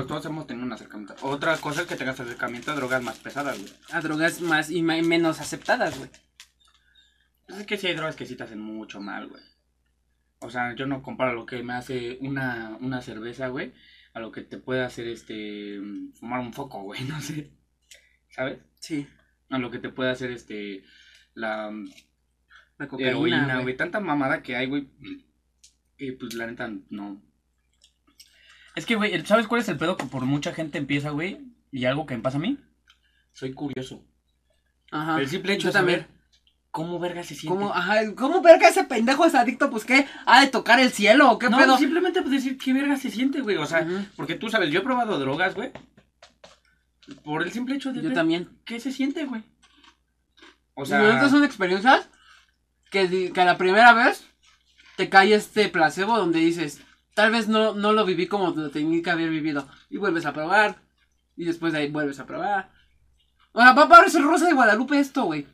[0.08, 1.14] todos hemos tenido un acercamiento.
[1.22, 3.72] Otra cosa es que tengas acercamiento a drogas más pesadas, güey.
[3.92, 6.10] A drogas más y menos aceptadas, güey.
[7.46, 9.42] Pues es que sí hay drogas que sí te hacen mucho mal, güey.
[10.40, 13.72] O sea, yo no comparo lo que me hace una, una cerveza, güey,
[14.14, 15.80] a lo que te puede hacer este
[16.18, 17.52] fumar un foco, güey, no sé.
[18.30, 18.58] ¿Sabes?
[18.78, 19.06] Sí.
[19.50, 20.84] A lo que te puede hacer este
[21.34, 21.72] la,
[22.78, 23.76] la cocaína, güey.
[23.76, 24.88] Tanta mamada que hay, güey.
[25.98, 27.22] Y pues la neta no.
[28.74, 31.40] Es que, güey, ¿sabes cuál es el pedo que por mucha gente empieza, güey?
[31.70, 32.58] Y algo que me pasa a mí.
[33.32, 34.04] Soy curioso.
[34.90, 35.20] Ajá.
[35.20, 36.06] El simple hecho de saber
[36.70, 37.58] cómo verga se siente.
[37.58, 39.70] ¿Cómo, ajá, ¿cómo verga ese pendejo es adicto?
[39.70, 41.78] Pues qué, ha de tocar el cielo o qué no, pedo.
[41.78, 43.56] simplemente pues decir qué verga se siente, güey.
[43.56, 45.70] O sea, porque tú sabes, yo he probado drogas, güey.
[47.24, 48.48] Por el simple hecho de Yo también.
[48.64, 49.42] ¿Qué se siente, güey?
[50.74, 51.08] O sea...
[51.14, 52.08] Estas son experiencias
[52.90, 54.26] que, que a la primera vez
[54.96, 56.82] te cae este placebo donde dices,
[57.14, 59.66] tal vez no, no lo viví como lo tenía que haber vivido.
[59.88, 60.76] Y vuelves a probar.
[61.36, 62.70] Y después de ahí vuelves a probar.
[63.52, 65.46] O sea, va a parecer Rosa de Guadalupe esto, güey.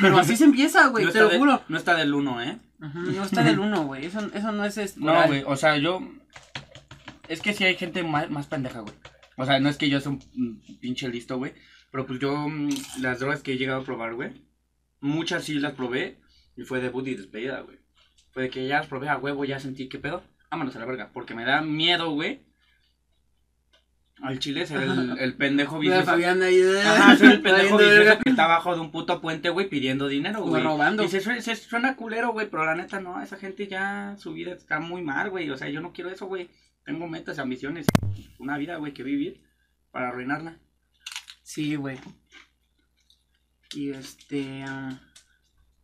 [0.00, 1.62] Pero así se empieza, güey, te lo juro.
[1.68, 2.58] No está del 1, ¿eh?
[2.78, 4.06] no está del 1, güey.
[4.06, 4.76] Eso, eso no es...
[4.76, 5.44] Este, no, güey.
[5.46, 6.00] O sea, yo...
[7.28, 8.94] Es que sí hay gente más, más pendeja, güey.
[9.36, 11.52] O sea, no es que yo sea un pinche listo, güey.
[11.90, 12.68] Pero pues yo, mm,
[13.00, 14.32] las drogas que he llegado a probar, güey.
[15.00, 16.18] Muchas sí las probé.
[16.56, 17.78] Y fue debut y despedida, güey.
[18.32, 20.22] Fue de que ya las probé a huevo, ya sentí qué pedo.
[20.50, 21.10] Vámonos a la verga.
[21.12, 22.40] Porque me da miedo, güey.
[24.22, 26.04] Al chile ser el, el pendejo vicioso.
[26.04, 29.68] Fabián ahí, Ajá, soy el pendejo vicioso que está abajo de un puto puente, güey,
[29.68, 30.62] pidiendo dinero, güey.
[30.62, 31.02] robando.
[31.02, 34.52] Y se, se suena culero, güey, pero la neta no, esa gente ya, su vida
[34.52, 35.50] está muy mal, güey.
[35.50, 36.48] O sea, yo no quiero eso, güey.
[36.84, 37.86] Tengo metas, ambiciones,
[38.38, 39.42] una vida, güey, que vivir
[39.90, 40.58] para arruinarla.
[41.42, 41.98] Sí, güey.
[43.74, 44.64] Y este...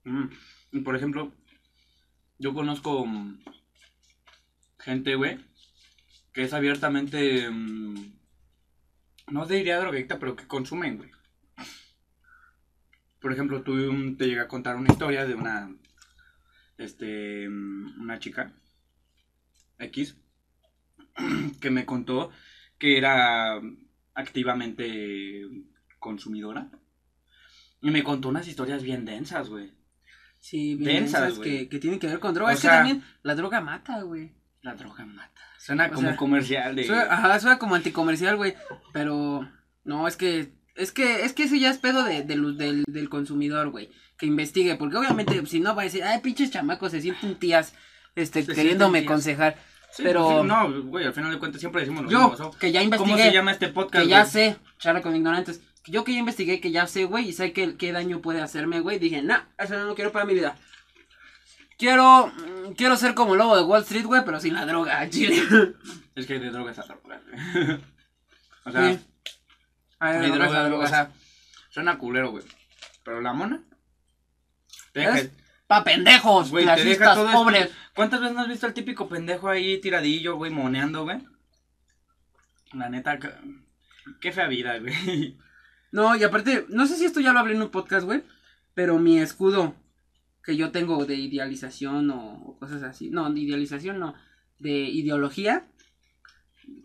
[0.04, 0.28] Mm,
[0.72, 1.32] y por ejemplo,
[2.38, 3.42] yo conozco mm,
[4.78, 5.38] gente, güey,
[6.34, 7.48] que es abiertamente...
[7.50, 8.18] Mm,
[9.28, 11.10] no diría drogadicta, pero que consumen, güey.
[13.20, 15.74] Por ejemplo, tú te llega a contar una historia de una...
[16.76, 17.48] Este...
[17.48, 18.52] Una chica.
[19.78, 20.16] X
[21.60, 22.30] que me contó
[22.78, 23.60] que era
[24.14, 25.42] activamente
[25.98, 26.70] consumidora.
[27.82, 29.72] Y me contó unas historias bien densas, güey.
[30.38, 32.52] Sí, bien densas, que, que, tienen que ver con droga.
[32.52, 34.32] es que también la droga mata, güey.
[34.62, 35.40] La droga mata.
[35.58, 36.90] Suena como comercial de...
[36.90, 38.54] ajá, suena como anticomercial, güey.
[38.92, 39.48] Pero
[39.84, 43.70] no, es que es que, es que eso ya es pedo de, del, del consumidor,
[43.70, 43.90] güey.
[44.16, 47.74] Que investigue, porque obviamente si no va a decir, ay, pinches chamacos, se sienten tías,
[48.14, 49.56] este, queriéndome aconsejar.
[49.96, 50.24] Pero.
[50.24, 53.12] Pues no, güey, al final de cuentas siempre decimos lo yo, que ya investigué.
[53.12, 54.04] ¿Cómo se llama este podcast?
[54.04, 55.60] Que ya sé, charla con ignorantes.
[55.86, 58.80] Yo que ya investigué, que ya sé, güey, y sé qué, qué daño puede hacerme,
[58.80, 58.98] güey.
[58.98, 60.56] Dije, nah, eso no lo quiero para mi vida.
[61.78, 65.08] Quiero, mm, quiero ser como el lobo de Wall Street, güey, pero sin la droga,
[65.10, 65.42] chile.
[66.14, 67.80] Es que de drogas a drogas, güey.
[68.62, 69.00] O sea,
[70.00, 70.90] hay de, drogas, a drogas.
[70.90, 71.10] O sea,
[71.70, 72.44] suena culero, güey.
[73.02, 73.62] Pero la mona.
[75.70, 76.66] Pa' pendejos, güey.
[76.66, 77.70] Te deja pobres.
[77.94, 81.18] ¿Cuántas veces no has visto al típico pendejo ahí tiradillo, güey, moneando, güey?
[82.72, 83.20] La neta,
[84.20, 85.38] qué fea vida, güey.
[85.92, 88.24] No, y aparte, no sé si esto ya lo hablé en un podcast, güey,
[88.74, 89.76] pero mi escudo
[90.42, 94.14] que yo tengo de idealización o, cosas así, no, de idealización no,
[94.58, 95.68] de ideología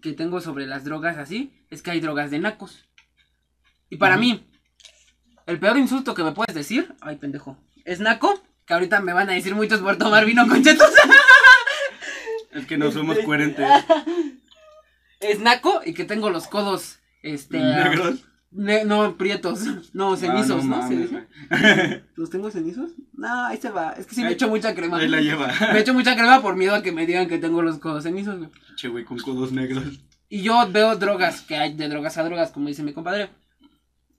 [0.01, 2.87] que tengo sobre las drogas así, es que hay drogas de nacos.
[3.89, 4.47] Y para mí,
[5.47, 9.29] el peor insulto que me puedes decir, ay pendejo, es naco, que ahorita me van
[9.29, 10.89] a decir muchos por tomar vino con chetos.
[12.51, 13.67] Es que no somos coherentes.
[15.19, 17.59] Es naco y que tengo los codos, este...
[17.59, 18.23] ¿Negros?
[18.51, 19.65] no, prietos.
[19.93, 20.89] No, Ah, cenizos, no.
[22.15, 22.91] ¿Los tengo cenizos?
[23.13, 23.91] No, ahí se va.
[23.91, 24.97] Es que sí me echo mucha crema.
[24.97, 25.51] Ahí la lleva.
[25.73, 28.37] Me echo mucha crema por miedo a que me digan que tengo los codos cenizos,
[28.37, 28.49] güey.
[28.75, 29.83] Che, güey, con codos negros.
[30.29, 33.29] Y yo veo drogas, que hay de drogas a drogas, como dice mi compadre.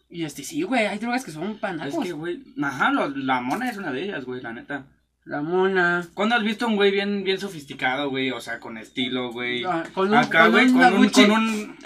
[0.08, 1.94] Y este, sí, güey, hay drogas que son panacos.
[1.94, 4.86] Es que, güey, ajá, lo- la mona es una de ellas, güey, la neta.
[5.24, 6.06] La mona.
[6.14, 8.30] ¿Cuándo has visto un güey bien, bien sofisticado, güey?
[8.30, 9.64] O sea, con estilo, güey.
[9.64, 11.76] Ah, con un- Acá, con güey, con un, con un,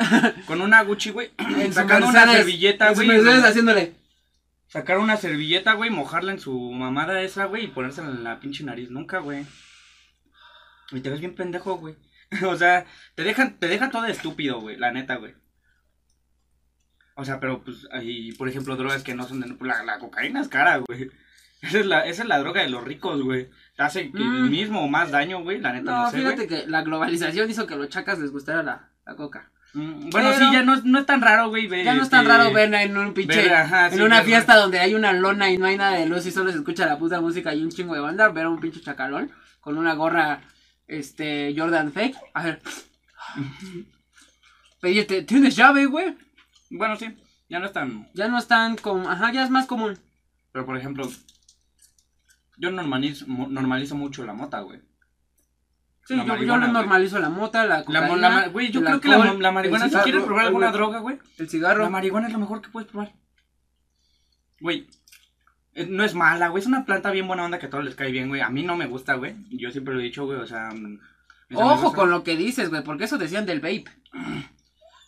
[0.46, 1.30] con una Gucci, güey.
[1.72, 3.08] Sacando una servilleta, güey.
[3.08, 3.94] Mercedes haciéndole.
[4.68, 8.62] Sacar una servilleta, güey, mojarla en su mamada esa, güey, y ponérsela en la pinche
[8.62, 8.90] nariz.
[8.90, 9.46] Nunca, güey.
[10.92, 11.96] Y te ves bien pendejo, güey.
[12.46, 15.32] o sea, te dejan, te dejan todo estúpido, güey, la neta, güey.
[17.20, 19.54] O sea, pero pues hay, por ejemplo, drogas que no son de...
[19.66, 21.10] La, la cocaína es cara, güey.
[21.60, 23.50] Esa es, la, esa es la droga de los ricos, güey.
[23.76, 24.16] Te hace Mm.
[24.44, 26.48] el mismo o más daño, güey, la neta, no, No, sé, fíjate güey.
[26.48, 29.50] que la globalización hizo que a los chacas les gustara la, la coca.
[29.74, 31.66] Mm, Bueno, Pero- sí, ya no, es- no es tan raro, güey.
[31.66, 33.36] ver, Ya no es tan este, raro ver en un pinche.
[33.42, 35.98] ver, ajá, en sí, una ver, fiesta donde hay una lona y no hay nada
[35.98, 38.28] de luz y solo se escucha la puta música y un chingo de banda.
[38.30, 39.30] Ver a un pinche chacalón
[39.60, 40.40] con una gorra,
[40.88, 42.16] este, Jordan Fake.
[42.32, 42.60] A ver.
[44.80, 46.16] Pedirte, ¿tienes llave, güey?
[46.70, 47.16] Bueno, sí,
[47.48, 48.08] ya no es tan...
[48.14, 49.08] Ya no es tan como.
[49.10, 49.98] Ajá, ya es más común.
[50.52, 51.08] Pero, por ejemplo,
[52.58, 54.80] yo normalizo, normalizo mucho la mota, güey.
[56.06, 56.72] Sí, yo, yo güey.
[56.72, 58.16] normalizo la mota, la cocaína.
[58.16, 60.98] la güey, yo creo que la, la marihuana, el si quieres cigarro, probar alguna droga,
[60.98, 61.84] güey, El cigarro.
[61.84, 63.12] la marihuana es lo mejor que puedes probar.
[64.60, 64.88] Güey,
[65.74, 67.94] eh, no es mala, güey, es una planta bien buena onda que a todos les
[67.94, 68.40] cae bien, güey.
[68.40, 69.36] A mí no me gusta, güey.
[69.50, 70.70] Yo siempre lo he dicho, güey, o sea...
[70.72, 70.98] mm,
[71.54, 73.84] Ojo amigos con lo que dices, güey, porque eso decían del vape.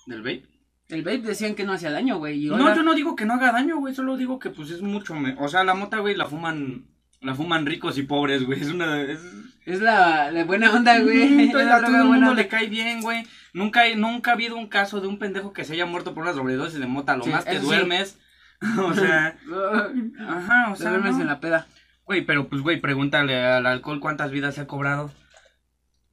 [0.06, 0.48] ¿Del vape?
[0.92, 2.44] El vape decían que no hacía daño, güey.
[2.46, 5.14] No, yo no digo que no haga daño, güey, solo digo que pues es mucho...
[5.14, 6.84] me- O sea, la mota, güey, la fuman...
[7.22, 8.60] La fuman ricos y pobres, güey.
[8.60, 9.00] Es una...
[9.02, 9.20] Es...
[9.64, 11.28] Es la, la buena onda, güey.
[11.30, 12.34] Mm, a todo el mundo onda.
[12.34, 13.24] le cae bien, güey.
[13.54, 16.24] Nunca, hay- nunca ha habido un caso de un pendejo que se haya muerto por
[16.24, 17.16] una sobredosis de mota.
[17.16, 17.56] Lo Sí, más sí.
[17.58, 18.18] duermes.
[18.78, 19.38] o sea,
[20.28, 20.90] ajá, o Te sea.
[20.90, 21.20] duermes no.
[21.22, 21.66] en la peda.
[22.04, 25.10] Güey, pero pues, güey, pregúntale al alcohol cuántas vidas se ha cobrado.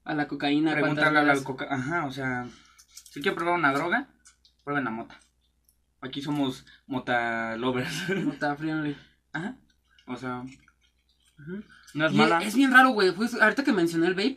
[0.05, 0.71] A la cocaína.
[0.71, 1.67] ¿cuántas Pregúntale al alcohol.
[1.69, 2.45] Ajá, o sea,
[3.11, 4.07] si quieren probar una droga,
[4.69, 5.19] prueben la mota.
[6.01, 8.07] Aquí somos mota lovers.
[8.23, 8.95] Mota friendly.
[9.33, 9.55] Ajá,
[10.05, 10.43] o sea,
[11.95, 12.39] no es Y mala.
[12.41, 13.11] es, es bien raro, güey.
[13.11, 14.35] Pues, ahorita que mencioné el vape,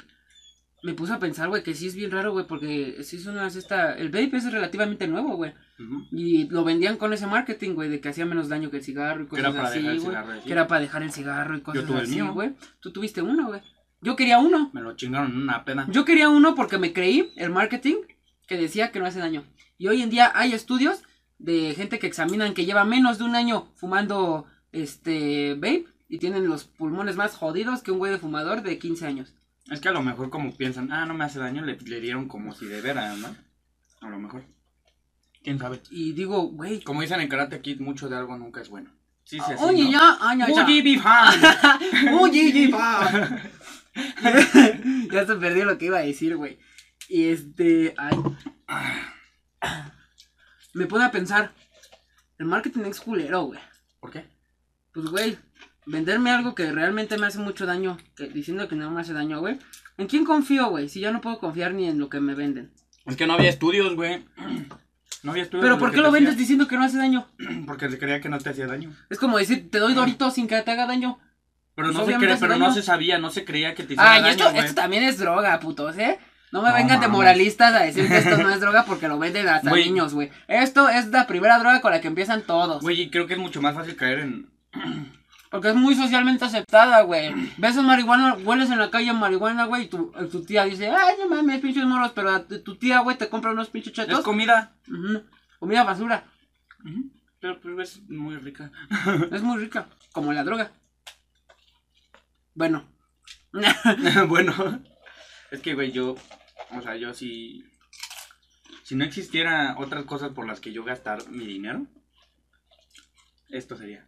[0.82, 3.46] me puse a pensar, güey, que sí es bien raro, güey, porque sí es una
[3.46, 3.94] esta.
[3.94, 5.52] El vape es relativamente nuevo, güey.
[6.12, 9.24] Y lo vendían con ese marketing, güey, de que hacía menos daño que el cigarro
[9.24, 10.10] y cosas para así, dejar el güey.
[10.10, 10.46] cigarro, sí.
[10.46, 12.54] Que era para dejar el cigarro y cosas tuve el así, güey.
[12.80, 13.60] Tú tuviste uno, güey.
[14.00, 14.70] Yo quería uno.
[14.72, 15.86] Me lo chingaron en una pena.
[15.90, 17.96] Yo quería uno porque me creí el marketing
[18.48, 19.44] que decía que no hace daño.
[19.82, 21.02] Y hoy en día hay estudios
[21.40, 26.46] de gente que examinan que lleva menos de un año fumando este vape y tienen
[26.46, 29.34] los pulmones más jodidos que un güey de fumador de 15 años.
[29.72, 32.28] Es que a lo mejor como piensan, ah, no me hace daño, le, le dieron
[32.28, 33.34] como si de veras, ¿no?
[34.02, 34.44] A lo mejor.
[35.42, 35.80] ¿Quién sabe?
[35.90, 38.88] Y digo, güey, Como dicen en Karate Kid, mucho de algo nunca es bueno.
[39.24, 39.90] Sí, sí, sí.
[39.90, 40.64] ya, aña ya.
[42.20, 43.42] Oye, ya.
[45.12, 46.60] ya se perdió lo que iba a decir, güey.
[47.08, 48.16] Y este, ay.
[50.74, 51.52] Me pone a pensar,
[52.38, 53.60] el marketing es culero, güey.
[54.00, 54.24] ¿Por qué?
[54.92, 55.38] Pues, güey,
[55.86, 59.40] venderme algo que realmente me hace mucho daño, que, diciendo que no me hace daño,
[59.40, 59.58] güey.
[59.98, 60.88] ¿En quién confío, güey?
[60.88, 62.72] Si ya no puedo confiar ni en lo que me venden.
[63.06, 64.24] Es que no había estudios, güey.
[65.24, 65.62] No había estudios.
[65.64, 67.28] Pero ¿por qué lo vendes hacía- diciendo que no hace daño?
[67.66, 68.92] Porque se creía que no te hacía daño.
[69.08, 71.20] Es como decir, te doy Doritos sin que te haga daño.
[71.76, 72.74] Pero Pues no se cree, daño.
[72.74, 74.58] se sabía, no se creía que te hiciera Ah, y daño, esto, güey.
[74.64, 76.18] esto también es droga, putos, ¿eh?
[76.52, 79.18] No me No vengan de moralistas a decir que esto no es droga porque lo
[79.18, 80.30] venden hasta niños, güey.
[80.48, 82.82] Esto es la primera droga con la que empiezan todos.
[82.82, 84.50] Güey, y creo que es mucho más fácil caer en...
[85.50, 87.34] Porque es muy socialmente aceptada, güey.
[87.58, 90.88] Ves a marihuana, hueles en la calle marihuana, güey, y tu, eh, tu tía dice,
[90.88, 94.06] ay, no mames, pinches moros, pero a tu tía, güey, te compra unos pinches Es
[94.06, 94.24] chetos.
[94.24, 94.72] comida.
[94.88, 95.24] Ujú.
[95.58, 96.24] Comida basura.
[97.38, 98.72] Pero es muy rica.
[99.30, 100.72] Es muy rica, como la droga.
[102.54, 102.88] Bueno.
[104.28, 104.80] bueno,
[105.50, 106.14] es que, güey, yo,
[106.76, 107.64] o sea, yo si,
[108.82, 111.86] si no existiera otras cosas por las que yo gastar mi dinero,
[113.50, 114.06] esto sería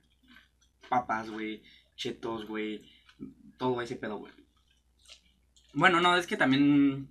[0.88, 1.62] papas, güey,
[1.96, 2.82] chetos, güey,
[3.58, 4.32] todo ese pedo, güey.
[5.72, 7.08] Bueno, no, es que también,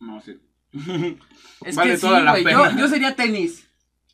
[0.00, 0.38] no sé.
[1.64, 2.38] Es Vale que sí, toda la.
[2.38, 2.78] Yo, pena.
[2.78, 3.65] yo sería tenis.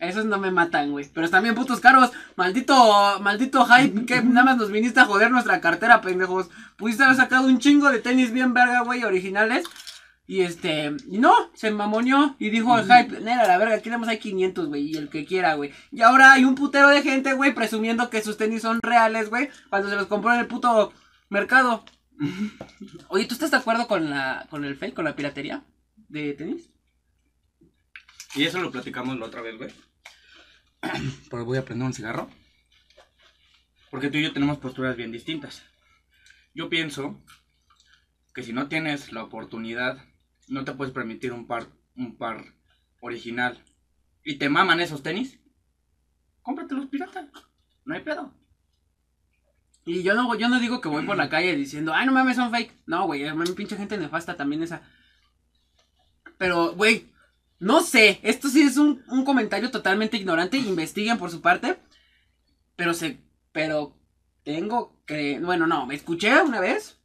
[0.03, 1.09] Esos no me matan, güey.
[1.15, 2.11] Pero están bien putos caros.
[2.35, 4.05] Maldito, maldito hype.
[4.05, 6.51] Que nada más nos viniste a joder nuestra cartera, pendejos.
[6.77, 9.65] Pudiste haber sacado un chingo de tenis bien verga, güey, originales.
[10.27, 14.19] Y este, y no, se mamoneó y dijo el hype, nera, la verga, tenemos hay
[14.19, 15.73] 500, güey, y el que quiera, güey.
[15.91, 19.51] Y ahora hay un putero de gente, güey, presumiendo que sus tenis son reales, güey,
[19.69, 20.93] cuando se los compró en el puto
[21.29, 21.85] mercado.
[23.09, 25.65] Oye, ¿tú estás de acuerdo con la con el fake, con la piratería
[26.09, 26.71] de tenis?
[28.35, 29.71] Y eso lo platicamos la otra vez, güey.
[31.31, 32.29] Pero voy a prender un cigarro.
[33.91, 35.63] Porque tú y yo tenemos posturas bien distintas.
[36.55, 37.23] Yo pienso
[38.35, 40.05] que si no tienes la oportunidad,
[40.49, 41.67] no te puedes permitir un par,
[41.97, 42.55] un par
[43.01, 43.63] original
[44.25, 45.39] y te maman esos tenis,
[46.43, 47.29] cómpratelos pirata.
[47.85, 48.33] No hay pedo.
[49.85, 52.37] Y yo no, yo no digo que voy por la calle diciendo, ay, no mames,
[52.37, 52.73] son fake.
[52.87, 54.83] No, güey, a mí pinche gente nefasta también esa.
[56.39, 57.12] Pero, güey,
[57.63, 61.79] no sé, esto sí es un, un comentario totalmente ignorante, investiguen por su parte.
[62.75, 63.21] Pero se,
[63.53, 63.97] pero
[64.43, 66.99] tengo que, bueno, no, me escuché una vez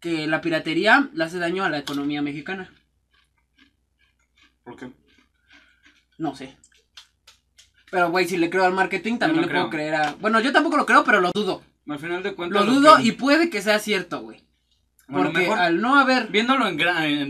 [0.00, 2.72] que la piratería le hace daño a la economía mexicana.
[4.64, 4.90] ¿Por qué?
[6.16, 6.56] No sé.
[7.90, 10.12] Pero, güey, si le creo al marketing, también le puedo creer a...
[10.14, 11.62] Bueno, yo tampoco lo creo, pero lo dudo.
[11.86, 12.64] Al final de cuentas...
[12.64, 14.42] Lo dudo y puede que sea cierto, güey.
[15.06, 16.28] Porque al no haber...
[16.28, 16.80] Viéndolo en,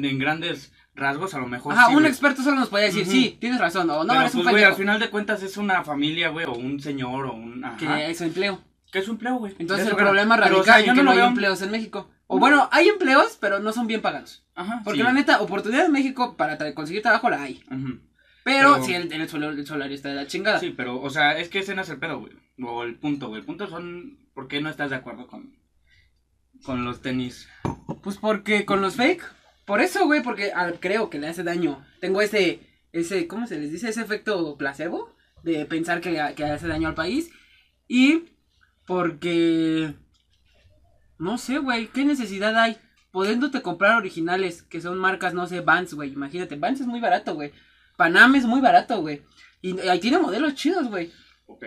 [0.05, 1.73] en, grandes rasgos, a lo mejor...
[1.73, 4.49] Ajá, un experto solo nos podría decir, sí, tienes razón, o no, pero, un pues,
[4.51, 7.65] güey, al final de cuentas es una familia, güey, o un señor, o un...
[7.65, 7.77] Ajá.
[7.77, 8.61] Que es empleo.
[8.93, 9.55] ¿Qué es su empleo, güey?
[9.59, 12.11] Entonces el problema radica en que no, hay empleos en México.
[12.27, 14.45] O bueno, hay empleos, pero no son bien pagados.
[14.55, 17.63] Ajá, Porque la neta, oportunidad en México para conseguir trabajo la hay.
[18.45, 20.59] Pero, si el, el, salario está de la chingada.
[20.59, 22.33] Sí, pero, o sea, es que ese no es el pedo, güey.
[22.63, 23.41] O el punto, güey.
[23.41, 25.55] El punto son, ¿por qué no estás de acuerdo con,
[26.65, 27.49] con los tenis?
[28.03, 29.23] Pues porque con los fake.
[29.69, 30.51] Por eso, güey, porque
[30.81, 31.85] creo que le hace daño.
[32.01, 33.91] Tengo ese, ese, ¿cómo se les dice?
[33.91, 37.31] Ese efecto placebo de pensar que, que hace daño al país.
[37.87, 38.31] Y
[38.87, 39.95] porque...
[41.19, 42.79] No sé, güey, ¿qué necesidad hay?
[43.11, 46.15] Pudiéndote comprar originales, que son marcas, no sé, Vans, güey.
[46.15, 47.53] Imagínate, Vans es muy barato, güey.
[47.99, 49.23] Panam es muy barato, güey.
[49.61, 51.13] Y ahí tiene modelos chidos, güey.
[51.47, 51.65] Ok.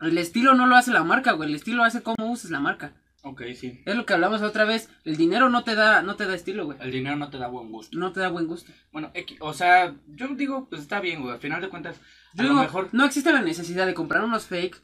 [0.00, 1.50] El estilo no lo hace la marca, güey.
[1.50, 2.94] El estilo hace cómo uses la marca.
[3.28, 3.82] Ok, sí.
[3.84, 4.88] Es lo que hablamos otra vez.
[5.04, 6.78] El dinero no te da, no te da estilo, güey.
[6.80, 7.98] El dinero no te da buen gusto.
[7.98, 8.72] No te da buen gusto.
[8.92, 11.34] Bueno, o sea, yo digo, pues está bien, güey.
[11.34, 12.00] Al final de cuentas,
[12.38, 12.88] a lo mejor.
[12.92, 14.80] No existe la necesidad de comprar unos fake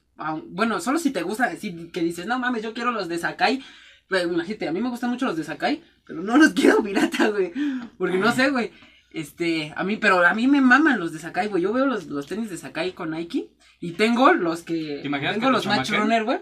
[0.48, 3.62] bueno, solo si te gusta, si que dices, no mames, yo quiero los de Sakai.
[4.09, 7.28] Pues, imagínate, a mí me gustan mucho los de Sakai, pero no los quiero pirata,
[7.28, 7.52] güey.
[7.98, 8.70] Porque no sé, güey.
[9.11, 11.62] Este, a mí, pero a mí me maman los de Sakai, güey.
[11.62, 13.50] Yo veo los, los tenis de Sakai con Nike
[13.81, 15.00] y tengo los que.
[15.02, 16.40] tengo los Match Runner, güey.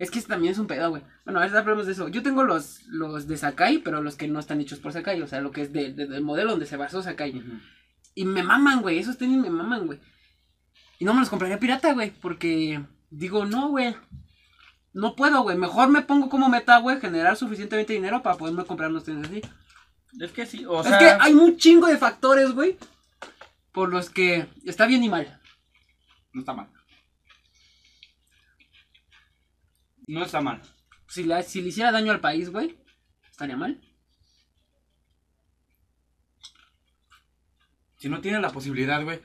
[0.00, 1.02] Es que este también es un pedo, güey.
[1.26, 2.08] Bueno, a ver, hablemos de eso.
[2.08, 5.20] Yo tengo los, los de Sakai, pero los que no están hechos por Sakai.
[5.20, 7.44] O sea, lo que es de, del modelo donde se basó Sakai.
[8.14, 8.98] Y me maman, güey.
[8.98, 10.00] Esos tenis me maman, güey.
[10.98, 13.94] Y no me los compraría pirata, güey, porque digo, no, güey.
[14.94, 15.58] No puedo, güey.
[15.58, 19.42] Mejor me pongo como meta, güey, generar suficientemente dinero para poderme comprar unos tenis así.
[20.18, 20.92] Es que sí, o sea...
[20.92, 22.78] Es que hay un chingo de factores, güey,
[23.70, 25.40] por los que está bien y mal.
[26.32, 26.70] No está mal.
[30.10, 30.60] No está mal.
[31.08, 32.76] Si, la, si le hiciera daño al país, güey,
[33.30, 33.80] estaría mal.
[37.96, 39.20] Si no tiene la posibilidad, güey,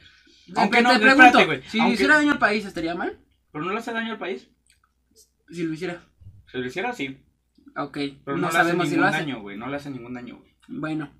[0.56, 3.18] aunque no, te pregunto, si le hiciera daño al país, ¿estaría mal?
[3.52, 4.48] Pero no le hace daño al país.
[5.50, 6.04] Si lo hiciera.
[6.52, 7.18] Si lo hiciera, sí.
[7.76, 9.20] Ok, pero no, sabemos si lo hace.
[9.20, 9.58] daño, güey.
[9.58, 10.56] No le hace ningún daño, güey.
[10.68, 11.12] Bueno.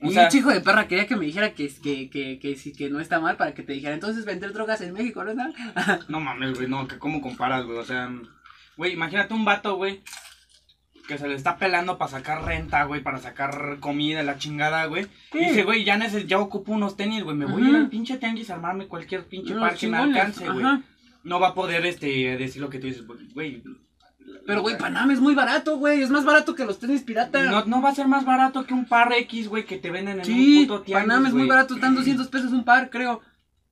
[0.00, 3.00] Y un chico de perra quería que me dijera que, que, que, que, que no
[3.00, 5.34] está mal para que te dijera, entonces vender drogas en México, ¿no
[6.08, 8.10] no mames, güey, no, que cómo comparas, güey, o sea,
[8.76, 10.02] güey, imagínate un vato, güey,
[11.08, 15.06] que se le está pelando para sacar renta, güey, para sacar comida, la chingada, güey.
[15.32, 18.18] Y dice, güey, ya, ya ocupo unos tenis, güey, me voy a ir al pinche
[18.18, 20.64] tianguis a armarme cualquier pinche par que me alcance, güey.
[21.24, 23.62] No va a poder, este, decir lo que tú dices, güey.
[24.46, 26.02] Pero, güey, Panam es muy barato, güey.
[26.02, 27.42] Es más barato que los tenis pirata.
[27.42, 30.20] No, no va a ser más barato que un par X, güey, que te venden
[30.20, 31.74] en un puto tianguis, Panam es muy barato.
[31.74, 33.20] Están 200 pesos un par, creo.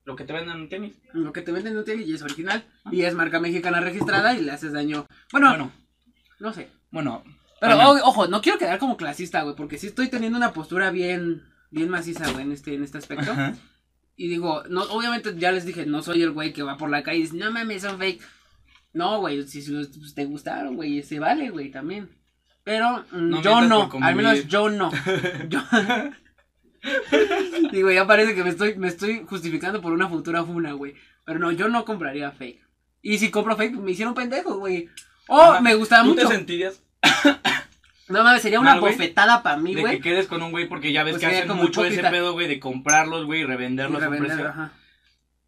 [0.04, 0.96] Lo que te venden en un tenis.
[1.12, 2.64] Lo que te venden en un tenis y es original.
[2.90, 5.06] Y es marca mexicana registrada y le haces daño.
[5.32, 5.72] Bueno, bueno
[6.38, 6.68] no sé.
[6.90, 7.24] Bueno.
[7.60, 11.42] Pero ojo, no quiero quedar como clasista, güey, porque sí estoy teniendo una postura bien,
[11.70, 13.34] bien maciza, güey, en este, en este aspecto.
[14.14, 17.02] Y digo, no, obviamente ya les dije, no soy el güey que va por la
[17.02, 18.22] calle y dice, no mames, son fake.
[18.92, 22.08] No, güey, si, pues, te gustaron, güey, se vale, güey, también.
[22.64, 24.90] Pero mm, yo no, al menos yo no.
[25.48, 25.62] yo...
[27.72, 30.94] Digo, ya parece que me estoy, me estoy justificando por una futura funa, güey.
[31.24, 32.64] Pero no, yo no compraría fake.
[33.02, 34.88] Y si compro fake, me hicieron pendejo, güey.
[35.28, 36.28] Oh, me gustaba ¿Tú mucho.
[36.28, 36.82] te sentirías?
[38.08, 39.84] no mames, sería una bofetada para mí, güey.
[39.84, 42.32] De que quedes con un güey porque ya ves pues que hacen mucho ese pedo,
[42.32, 44.70] güey, de comprarlos, güey, y revenderlos a precio.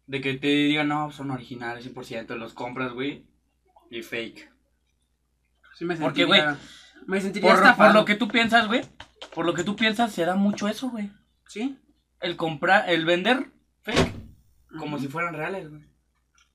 [0.07, 3.25] De que te digan, no, son originales 100%, los compras, güey,
[3.89, 4.51] y fake.
[5.75, 6.41] Sí me Porque, güey,
[7.07, 7.89] Me sentiría Por, estafado.
[7.89, 8.81] por lo que tú piensas, güey.
[9.33, 11.09] Por lo que tú piensas, se da mucho eso, güey.
[11.47, 11.77] Sí.
[12.19, 13.51] El comprar, el vender
[13.83, 14.13] fake.
[14.77, 15.83] Como si fueran reales, güey.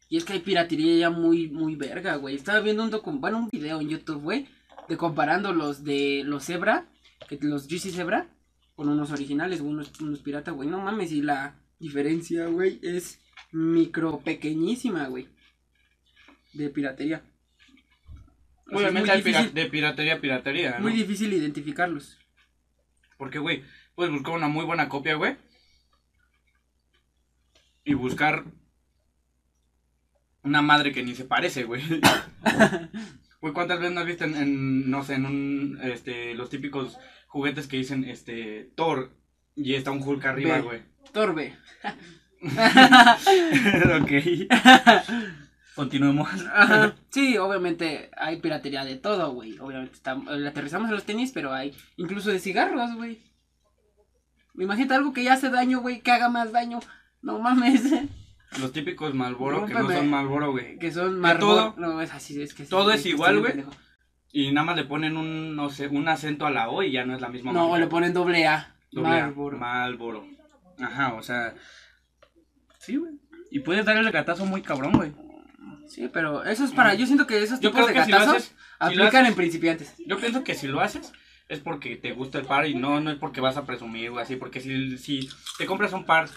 [0.09, 2.37] Y es que hay piratería ya muy, muy verga, güey.
[2.37, 4.47] Estaba viendo un docu bueno, un video en YouTube, güey,
[4.89, 6.87] de comparando los de los Zebra,
[7.28, 8.28] que los GC Zebra,
[8.76, 10.68] con unos originales, unos, unos pirata, güey.
[10.68, 13.18] No mames, y la diferencia, güey, es
[13.51, 15.28] micro pequeñísima, güey.
[16.55, 17.22] De piratería.
[18.72, 20.80] O Obviamente hay pira- de piratería piratería, ¿no?
[20.80, 22.18] muy difícil identificarlos.
[23.18, 23.62] Porque, güey,
[23.94, 25.36] puedes buscar una muy buena copia, güey.
[27.84, 28.44] Y buscar
[30.42, 31.82] una madre que ni se parece, güey.
[33.40, 36.96] Güey, ¿cuántas veces no has visto en, en, no sé, en un, este, los típicos
[37.26, 39.14] juguetes que dicen, este, Thor
[39.55, 40.80] y está un Hulk arriba, güey?
[41.12, 41.55] Torbe.
[44.00, 44.12] ok.
[45.74, 46.28] Continuemos.
[46.52, 46.94] Ajá.
[47.10, 49.56] Sí, obviamente hay piratería de todo, güey.
[49.60, 53.22] Obviamente está, le aterrizamos a los tenis, pero hay incluso de cigarros, güey.
[54.58, 56.80] Imagínate algo que ya hace daño, güey, que haga más daño.
[57.22, 57.82] No mames.
[58.60, 60.78] Los típicos Malboro que no son Malboro, güey.
[60.78, 61.74] Que son Marlboro.
[61.76, 63.64] No, es así, es que todo sí, es igual, güey.
[64.32, 67.04] Y nada más le ponen un, no sé, un acento a la O y ya
[67.04, 67.84] no es la misma No, marca.
[67.84, 68.74] le ponen doble A.
[68.90, 69.32] Doble A.
[69.56, 70.26] Marlboro.
[70.78, 71.54] Ajá, o sea,
[72.78, 73.12] Sí, güey.
[73.50, 75.12] Y puedes darle el gatazo muy cabrón, güey.
[75.88, 76.94] Sí, pero eso es para.
[76.94, 78.48] Yo siento que esos yo tipos creo de que si lo gatazos haces,
[78.90, 79.94] si lo aplican haces- en principiantes.
[80.06, 81.12] yo pienso que si lo haces
[81.48, 84.18] es porque te gusta el par y no, no es porque vas a presumir o
[84.18, 86.28] así, porque si, si te compras un par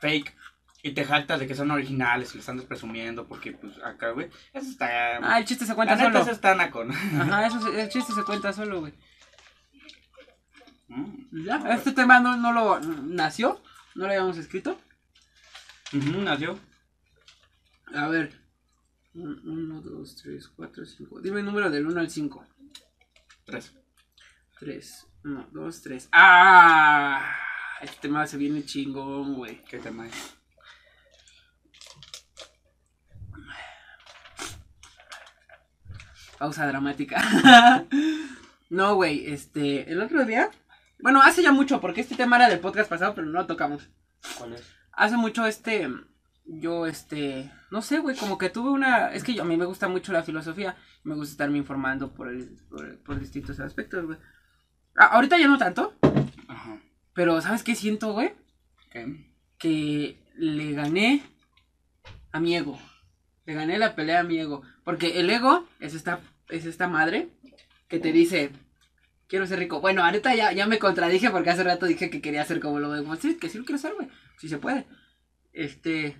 [0.00, 0.34] fake
[0.82, 4.28] y te jactas de que son originales y les andas presumiendo porque pues acá, güey,
[4.52, 5.18] eso está...
[5.22, 6.22] Ah, el chiste se la cuenta neta, solo.
[6.22, 6.94] eso está naco, ¿no?
[6.94, 8.94] Ajá, eso, se- el chiste se cuenta solo, güey.
[10.88, 11.44] Mm.
[11.44, 13.60] Ya, este tema no, no lo nació,
[13.94, 14.78] no lo habíamos escrito.
[15.92, 16.58] Ujú, nació.
[17.94, 18.32] A ver.
[19.14, 21.20] 1, 2, 3, 4, 5.
[21.20, 22.44] Dime el número del 1 al 5.
[23.46, 23.72] Tres.
[24.58, 26.08] 3, 1, 2, 3.
[26.10, 27.36] ¡Ah!
[27.80, 29.62] Este tema se viene chingón, güey.
[29.64, 30.36] ¿Qué tema es?
[36.38, 37.86] Pausa dramática.
[38.70, 39.90] no, güey, este.
[39.90, 40.50] El otro día.
[40.98, 43.88] Bueno, hace ya mucho, porque este tema era del podcast pasado, pero no lo tocamos.
[44.38, 44.64] ¿Cuál es?
[44.90, 45.88] Hace mucho, este.
[46.44, 47.50] Yo, este.
[47.70, 49.12] No sé, güey, como que tuve una.
[49.12, 50.76] Es que yo, a mí me gusta mucho la filosofía.
[51.02, 54.18] Me gusta estarme informando por, el, por, por distintos aspectos, güey.
[54.96, 55.94] Ah, ahorita ya no tanto.
[56.48, 56.78] Ajá.
[57.14, 58.32] Pero, ¿sabes qué siento, güey?
[58.90, 59.34] ¿Qué?
[59.64, 61.22] que le gané
[62.32, 62.78] a mi ego.
[63.46, 64.62] Le gané la pelea a mi ego.
[64.84, 66.20] Porque el ego es esta,
[66.50, 67.28] es esta madre
[67.88, 68.50] que te dice,
[69.26, 69.80] quiero ser rico.
[69.80, 72.92] Bueno, ahorita ya, ya me contradije porque hace rato dije que quería ser como lo
[72.92, 74.08] de Wall Street, que sí lo quiero ser, güey.
[74.38, 74.86] Si se puede.
[75.54, 76.16] Este.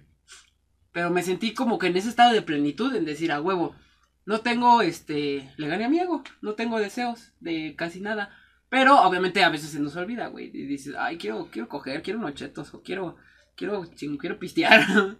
[0.95, 3.77] Pero me sentí como que en ese estado de plenitud, en decir a huevo.
[4.25, 6.25] No tengo, este, le gané a mi ego.
[6.41, 8.35] No tengo deseos de casi nada.
[8.71, 10.47] Pero obviamente a veces se nos olvida, güey.
[10.55, 13.17] Y dices, ay, quiero, quiero coger, quiero unos chetos, o quiero,
[13.55, 13.85] quiero,
[14.19, 14.87] quiero pistear.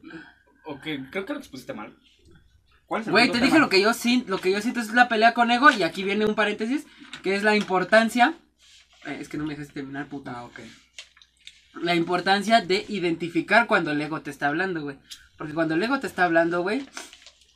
[0.67, 1.95] Ok, creo que lo expusiste mal.
[2.87, 4.95] ¿Cuál es el Güey, te dije lo que yo sin- lo que yo siento es
[4.95, 5.71] la pelea con ego.
[5.71, 6.87] Y aquí viene un paréntesis,
[7.23, 8.33] que es la importancia.
[9.05, 10.33] eh, es que no me dejes terminar, puta.
[10.39, 10.61] Ah, ok.
[11.83, 14.97] La importancia de identificar cuando el ego te está hablando, güey.
[15.37, 16.87] Porque cuando el ego te está hablando, güey,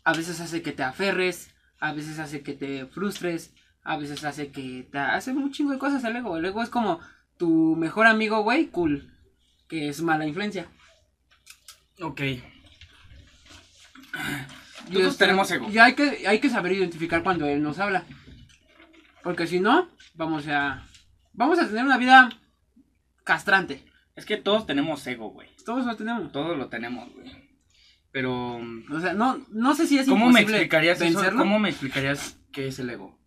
[0.04, 3.52] a veces hace que te aferres, a veces hace que te frustres,
[3.82, 6.36] a veces hace que te hace un chingo de cosas el ego.
[6.36, 7.00] El ego es como
[7.36, 9.12] tu mejor amigo, güey, cool,
[9.68, 10.66] que es mala influencia.
[12.00, 12.20] Ok.
[14.90, 15.68] Y Todos tenemos ego.
[15.70, 18.04] Y hay que, hay que saber identificar cuando él nos habla.
[19.22, 20.86] Porque si no, vamos a.
[21.32, 22.30] Vamos a tener una vida
[23.24, 23.84] castrante.
[24.16, 25.48] Es que todos tenemos ego, güey.
[25.64, 26.32] Todos lo tenemos.
[26.32, 27.47] Todos lo tenemos, güey.
[28.10, 31.20] Pero, O sea, no, no sé si es ¿cómo me explicarías eso?
[31.36, 33.18] ¿Cómo me explicarías qué es el ego?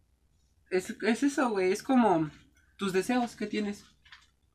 [0.70, 1.72] Es, es eso, güey.
[1.72, 2.30] Es como
[2.78, 3.86] tus deseos que tienes.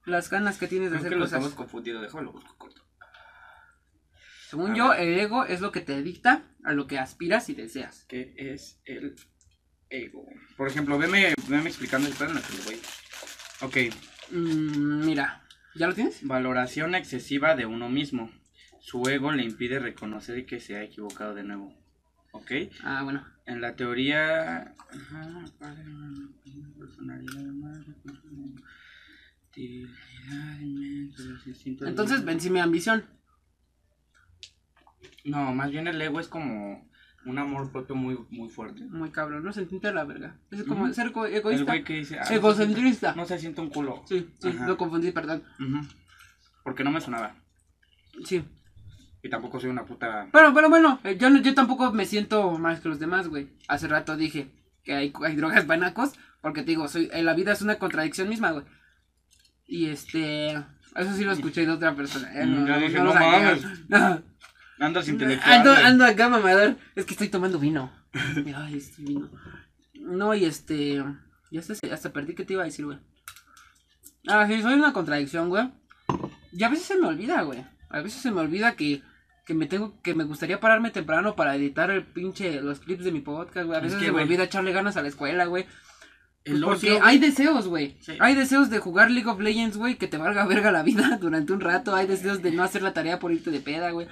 [0.05, 1.39] Las ganas que tienes de Creo que hacer lo cosas.
[1.39, 2.03] estamos confundidos.
[2.03, 2.83] Déjame lo busco corto.
[4.49, 8.05] Según yo, el ego es lo que te dicta a lo que aspiras y deseas.
[8.09, 9.17] ¿Qué es el
[9.91, 10.25] ego?
[10.57, 12.09] Por ejemplo, veme, veme explicando.
[12.09, 12.81] Que lo voy.
[13.63, 13.77] Ok.
[14.31, 15.43] Mm, mira,
[15.75, 16.25] ¿ya lo tienes?
[16.27, 18.31] Valoración excesiva de uno mismo.
[18.87, 21.75] Su ego le impide reconocer que se ha equivocado de nuevo.
[22.31, 22.53] ¿Ok?
[22.85, 23.27] Ah, bueno.
[23.45, 24.77] En la teoría.
[24.89, 25.83] Ajá, padre,
[26.79, 27.43] personalidad
[31.81, 33.05] Entonces vencí mi ambición.
[35.25, 36.89] No, más bien el ego es como
[37.25, 38.83] un amor propio muy, muy fuerte.
[38.85, 40.37] Muy cabrón, no sentirte la verga.
[40.53, 40.95] Es como Ujú.
[40.95, 41.65] ser ego- El egoísta.
[41.65, 42.21] güey que dice.
[42.21, 43.17] ah, Egocentrista.
[43.17, 44.05] No se siente un culo.
[44.07, 44.69] Sí, sí, Ajá.
[44.69, 45.43] lo confundí, perdón.
[46.63, 47.35] Porque no me sonaba.
[48.25, 48.45] Sí.
[49.27, 50.29] Y tampoco soy una puta.
[50.33, 53.49] Pero, pero bueno, eh, yo, no- yo tampoco me siento más que los demás, güey.
[53.67, 54.53] Hace rato dije
[54.85, 58.53] que hay, hay drogas banacos Porque te digo, soy, la vida es una contradicción misma,
[58.53, 58.65] güey.
[59.67, 62.31] Y este, eso sí lo escuché de otra persona.
[62.41, 62.47] ¿eh?
[62.47, 63.65] No, ya no, dije, no no mames.
[63.89, 64.23] No.
[64.79, 65.53] Andas intelectual.
[65.53, 66.77] Ando, ando acá, mamador.
[66.95, 67.91] Es que estoy tomando vino.
[68.55, 69.29] Ay, este vino.
[69.95, 71.03] No, y este.
[71.51, 72.99] Ya hasta, hasta perdí que te iba a decir, güey.
[74.29, 75.69] Ah, sí, soy una contradicción, güey.
[76.53, 77.65] Y a veces se me olvida, güey.
[77.89, 79.03] A veces se me olvida que,
[79.47, 83.13] que me tengo, que me gustaría pararme temprano para editar el pinche, los clips de
[83.13, 83.77] mi podcast, güey.
[83.77, 85.67] A Es veces que, se me olvida echarle ganas a la escuela, güey.
[86.45, 87.97] Pues porque ocio, hay deseos, güey.
[88.01, 88.17] Sí.
[88.19, 91.53] Hay deseos de jugar League of Legends, güey, que te valga verga la vida durante
[91.53, 91.95] un rato.
[91.95, 94.09] Hay deseos de no hacer la tarea por irte de peda, güey.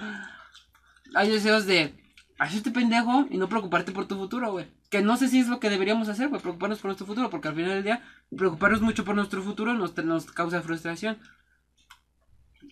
[1.15, 1.93] Hay deseos de
[2.39, 4.67] hacerte pendejo y no preocuparte por tu futuro, güey.
[4.89, 7.49] Que no sé si es lo que deberíamos hacer, güey, preocuparnos por nuestro futuro, porque
[7.49, 8.01] al final del día,
[8.35, 11.17] preocuparnos mucho por nuestro futuro nos, nos causa frustración.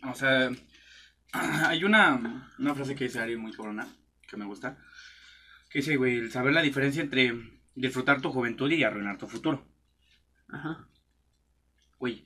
[0.10, 0.50] O sea,
[1.68, 3.88] hay una, una frase que dice Ari muy cabrona,
[4.28, 4.78] que me gusta.
[5.70, 7.34] Que dice, güey, el saber la diferencia entre
[7.76, 9.66] disfrutar tu juventud y arruinar tu futuro.
[10.48, 10.88] Ajá.
[11.98, 12.24] Güey,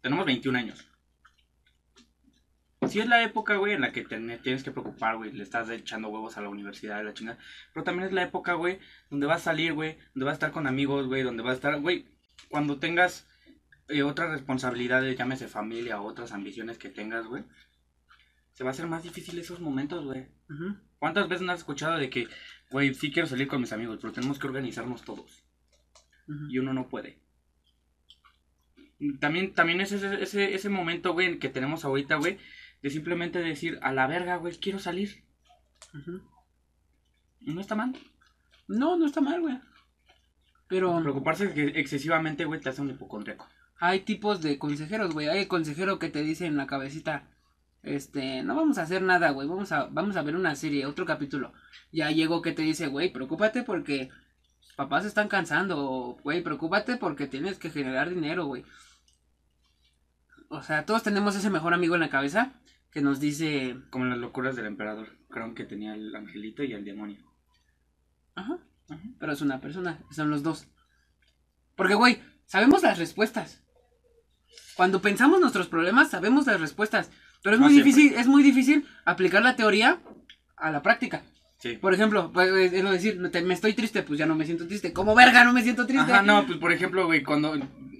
[0.00, 0.88] tenemos 21 años.
[2.88, 5.32] Sí es la época, güey, en la que te tienes que preocupar, güey.
[5.32, 7.38] Le estás echando huevos a la universidad, la chingada.
[7.74, 8.78] Pero también es la época, güey,
[9.10, 9.98] donde vas a salir, güey.
[10.14, 11.22] Donde vas a estar con amigos, güey.
[11.22, 12.06] Donde vas a estar, güey.
[12.48, 13.26] Cuando tengas
[13.88, 17.44] eh, otras responsabilidades, llámese familia o otras ambiciones que tengas, güey.
[18.56, 20.28] Se va a hacer más difícil esos momentos, güey.
[20.98, 22.26] ¿Cuántas veces no has escuchado de que,
[22.70, 25.44] güey, sí quiero salir con mis amigos, pero tenemos que organizarnos todos?
[26.48, 27.20] Y uno no puede.
[29.20, 32.38] También, también es ese, ese, ese momento, güey, que tenemos ahorita, güey,
[32.80, 35.22] de simplemente decir, a la verga, güey, quiero salir.
[37.42, 37.94] Y no está mal.
[38.68, 39.60] No, no está mal, güey.
[40.66, 43.46] Pero Preocuparse que excesivamente, güey, te hace un hipocondriaco.
[43.78, 45.28] hay tipos de consejeros, güey.
[45.28, 47.28] Hay el consejero que te dice en la cabecita,
[47.82, 49.46] este, no vamos a hacer nada, güey.
[49.48, 51.52] Vamos a, vamos a ver una serie, otro capítulo.
[51.92, 54.10] Ya llegó que te dice, güey, preocúpate porque
[54.76, 56.18] papás se están cansando.
[56.22, 58.64] Güey, preocúpate porque tienes que generar dinero, güey.
[60.48, 62.52] O sea, todos tenemos ese mejor amigo en la cabeza
[62.90, 65.08] que nos dice, Como en las locuras del emperador.
[65.28, 67.20] Creo que tenía el angelito y el demonio.
[68.34, 68.58] ajá,
[68.88, 69.02] Ajá.
[69.18, 70.68] pero es una persona, son los dos.
[71.74, 73.62] Porque, güey, sabemos las respuestas.
[74.76, 77.10] Cuando pensamos nuestros problemas, sabemos las respuestas.
[77.42, 77.92] Pero es No muy siempre.
[77.92, 79.98] difícil, es muy difícil aplicar la teoría
[80.56, 81.22] a la práctica.
[81.58, 81.72] Sí.
[81.76, 84.44] Por ejemplo, pues, es lo de decir, te- me estoy triste, pues ya no me
[84.44, 84.92] siento triste.
[84.92, 86.12] ¿Cómo verga no me siento triste?
[86.12, 87.54] Ajá, no, pues por ejemplo, güey, cuando...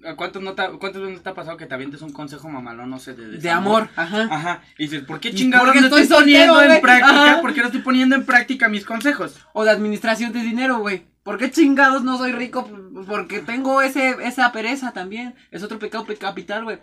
[0.05, 2.49] ¿a ¿Cuántos no te, ¿Cuántas veces no te ha pasado que te avientes un consejo
[2.49, 4.29] mamalón, no sé, de De amor, ajá.
[4.31, 7.33] Ajá, y dices, ¿por qué ¿Y chingados no estoy estoy poniendo soltero, en práctica?
[7.33, 7.41] Ajá.
[7.41, 9.35] ¿Por qué no estoy poniendo en práctica mis consejos?
[9.53, 11.07] O de administración de dinero, güey.
[11.25, 12.69] ¿Por qué chingados no soy rico?
[12.95, 15.35] Pues Porque tengo ese, esa pereza también.
[15.51, 16.79] Es otro pecado pe- capital, güey.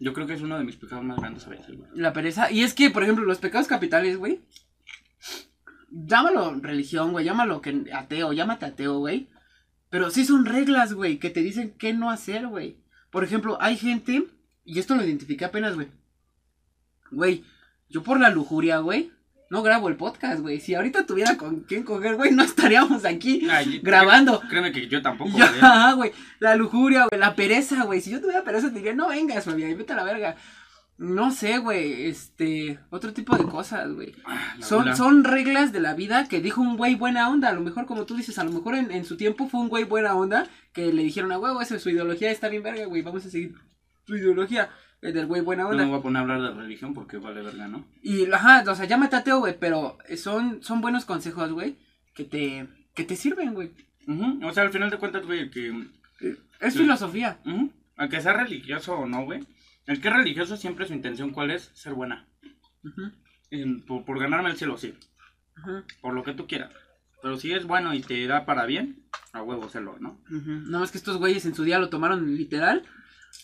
[0.00, 1.90] Yo creo que es uno de mis pecados más grandes a veces, güey.
[1.94, 2.50] La pereza.
[2.50, 4.40] Y es que, por ejemplo, los pecados capitales, güey.
[5.90, 7.24] Llámalo religión, güey.
[7.24, 8.32] Llámalo que ateo.
[8.32, 9.28] Llámate ateo, güey.
[9.90, 12.76] Pero sí son reglas, güey, que te dicen qué no hacer, güey.
[13.10, 14.24] Por ejemplo, hay gente.
[14.64, 15.88] Y esto lo identifiqué apenas, güey.
[17.10, 17.44] Güey,
[17.88, 19.10] yo por la lujuria, güey.
[19.50, 20.60] No grabo el podcast, güey.
[20.60, 24.40] Si ahorita tuviera con quién coger, güey, no estaríamos aquí Ay, grabando.
[24.48, 25.30] Créeme que yo tampoco,
[25.96, 26.12] güey.
[26.38, 27.18] La lujuria, güey.
[27.18, 28.00] La pereza, güey.
[28.02, 29.74] Si yo tuviera pereza, te diría, no vengas, güey.
[29.74, 30.36] Vete a la verga.
[30.98, 32.08] No sé, güey.
[32.08, 32.78] Este.
[32.90, 34.14] Otro tipo de cosas, güey.
[34.26, 37.48] Ah, Son, son reglas de la vida que dijo un güey buena onda.
[37.48, 39.68] A lo mejor, como tú dices, a lo mejor en, en su tiempo fue un
[39.68, 43.00] güey buena onda que le dijeron a huevo, esa su ideología está bien verga, güey.
[43.00, 43.54] Vamos a seguir
[44.06, 44.68] su ideología.
[45.00, 45.84] El del güey buena No onda.
[45.84, 47.84] me voy a poner a hablar de religión porque vale verga, ¿no?
[48.02, 49.56] Y, ajá, o sea, llámate ateo, güey.
[49.58, 51.76] Pero son, son buenos consejos, güey.
[52.14, 53.70] Que te, que te sirven, güey.
[54.08, 55.86] Ujú, O sea, al final de cuentas, güey, que...
[56.60, 56.80] Es Sí.
[56.80, 57.38] filosofía.
[57.46, 59.46] ujú, Aunque sea religioso o no, güey.
[59.86, 61.70] El que es religioso siempre su intención, ¿cuál es?
[61.74, 62.26] Ser buena.
[63.50, 64.94] En- por, por ganarme el cielo, sí.
[66.00, 66.72] Por lo que tú quieras.
[67.22, 70.20] Pero si es bueno y te da para bien, a huevo hacerlo, ¿no?
[70.30, 72.84] Ujú, Nada más que estos güeyes en su día lo tomaron literal.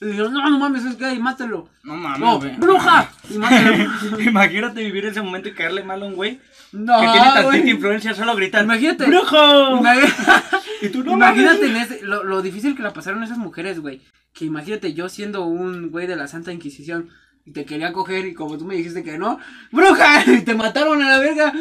[0.01, 1.69] Y dijeron, no, no mames, es gay, mátalo.
[1.85, 2.57] No mames, No, güey.
[2.57, 3.11] bruja.
[3.31, 3.35] Y.
[4.29, 6.41] Imagínate vivir ese momento y caerle mal a un güey
[6.73, 8.65] No, que tiene tantita influencia solo gritar.
[8.65, 9.07] Imagínate.
[9.07, 9.81] ¡Brujo!
[9.81, 11.91] Imag- Y tú no Imagínate mames.
[11.91, 14.03] en ese- lo, lo difícil que la pasaron esas mujeres, güey.
[14.35, 17.09] Que imagínate yo siendo un güey de la Santa Inquisición
[17.47, 19.39] y te quería coger y como tú me dijiste que no,
[19.71, 20.25] ¡bruja!
[20.27, 21.53] Y te mataron a la verga.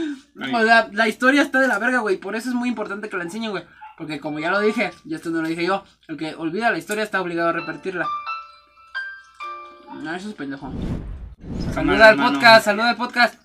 [0.42, 0.52] Ay.
[0.54, 2.18] O sea, la historia está de la verga, güey.
[2.18, 3.64] Por eso es muy importante que la enseñen, güey.
[3.98, 6.78] Porque como ya lo dije, y esto no lo dije yo, el que olvida la
[6.78, 8.08] historia está obligado a repetirla.
[9.94, 10.72] No, eso es pendejo.
[11.74, 13.36] Saluda al podcast, saluda al podcast.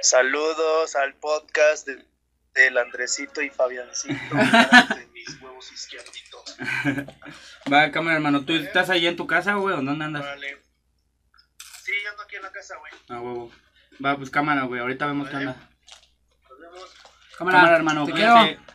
[0.00, 2.06] Saludos al podcast de-
[2.54, 4.14] del Andresito y Fabiancito.
[4.94, 6.56] de mis huevos izquierditos.
[7.72, 8.44] Va, cámara, hermano.
[8.44, 10.24] ¿Tú estás ahí en tu casa, güey, o dónde andas?
[10.24, 10.62] Vale.
[11.84, 12.92] Sí, yo ando aquí en la casa, güey.
[13.08, 13.50] Ah, huevo.
[14.04, 14.80] Va, pues cámara, güey.
[14.80, 15.46] Ahorita vemos qué Vale.
[15.48, 15.68] onda.
[16.48, 16.94] Nos vemos.
[17.36, 18.06] Cámara, Cámara, hermano.
[18.06, 18.67] te quiero.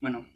[0.00, 0.26] Bueno,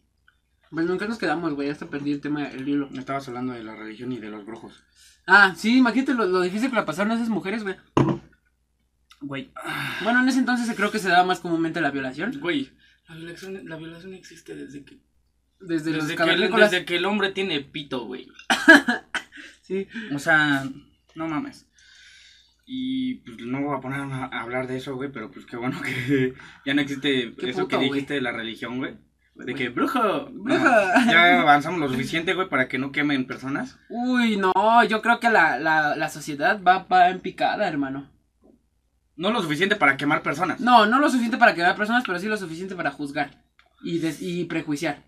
[0.71, 2.89] Pues nunca nos quedamos, güey, hasta perdí el tema, el hilo.
[2.91, 4.83] me estabas hablando de la religión y de los brujos.
[5.27, 7.77] Ah, sí, imagínate lo, lo difícil que la pasaron esas mujeres, güey.
[9.21, 9.53] Güey,
[10.03, 12.41] Bueno, en ese entonces creo que se daba más comúnmente la violación.
[12.41, 12.73] Güey,
[13.09, 14.99] la violación, la violación existe desde que...
[15.61, 18.29] Desde, los que, desde que el hombre tiene pito, güey.
[19.63, 19.87] Sí.
[20.13, 20.69] o sea,
[21.15, 21.67] no mames.
[22.67, 25.57] Y pues no voy a poner a a hablar de eso, güey, pero pues qué
[25.57, 26.35] bueno que
[26.67, 28.97] ya no existe eso puto, que dijiste de la religión, güey.
[29.35, 30.59] De que brujo, Brujo.
[30.65, 30.65] No,
[31.11, 33.79] ya avanzamos lo suficiente, güey, para que no quemen personas.
[33.89, 38.11] Uy, no, yo creo que la, la, la sociedad va, va en picada, hermano.
[39.17, 40.61] No lo suficiente para quemar personas.
[40.61, 43.43] No, no lo suficiente para quemar personas, pero sí lo suficiente para juzgar
[43.83, 45.03] y, des- y prejuiciar.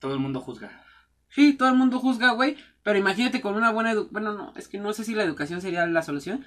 [0.00, 0.82] Todo el mundo juzga.
[1.30, 4.12] Sí, todo el mundo juzga, güey, pero imagínate con una buena educación.
[4.12, 6.44] Bueno, no, es que no sé si la educación sería la solución,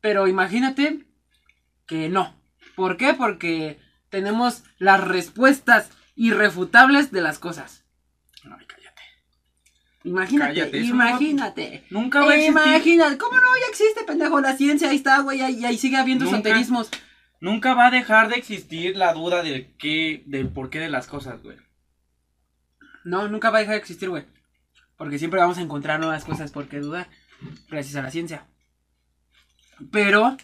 [0.00, 1.06] pero imagínate
[1.86, 2.34] que no.
[2.74, 3.14] ¿Por qué?
[3.14, 3.78] Porque
[4.10, 7.84] tenemos las respuestas irrefutables de las cosas.
[8.44, 9.02] Ay, cállate.
[10.04, 11.84] Imagínate, Cállate, no imagínate.
[11.90, 12.52] Nunca va a existir.
[12.52, 13.56] Imagínate, ¿cómo no?
[13.60, 16.38] Ya existe, pendejo, la ciencia, ahí está, güey, ahí, ahí sigue habiendo Nunca.
[16.38, 16.90] esoterismos.
[17.40, 21.06] Nunca va a dejar de existir la duda del qué, del por qué de las
[21.06, 21.56] cosas, güey.
[23.04, 24.24] No, nunca va a dejar de existir, güey.
[24.96, 27.08] Porque siempre vamos a encontrar nuevas cosas por qué dudar.
[27.68, 28.48] Gracias a la ciencia.
[29.92, 30.36] Pero,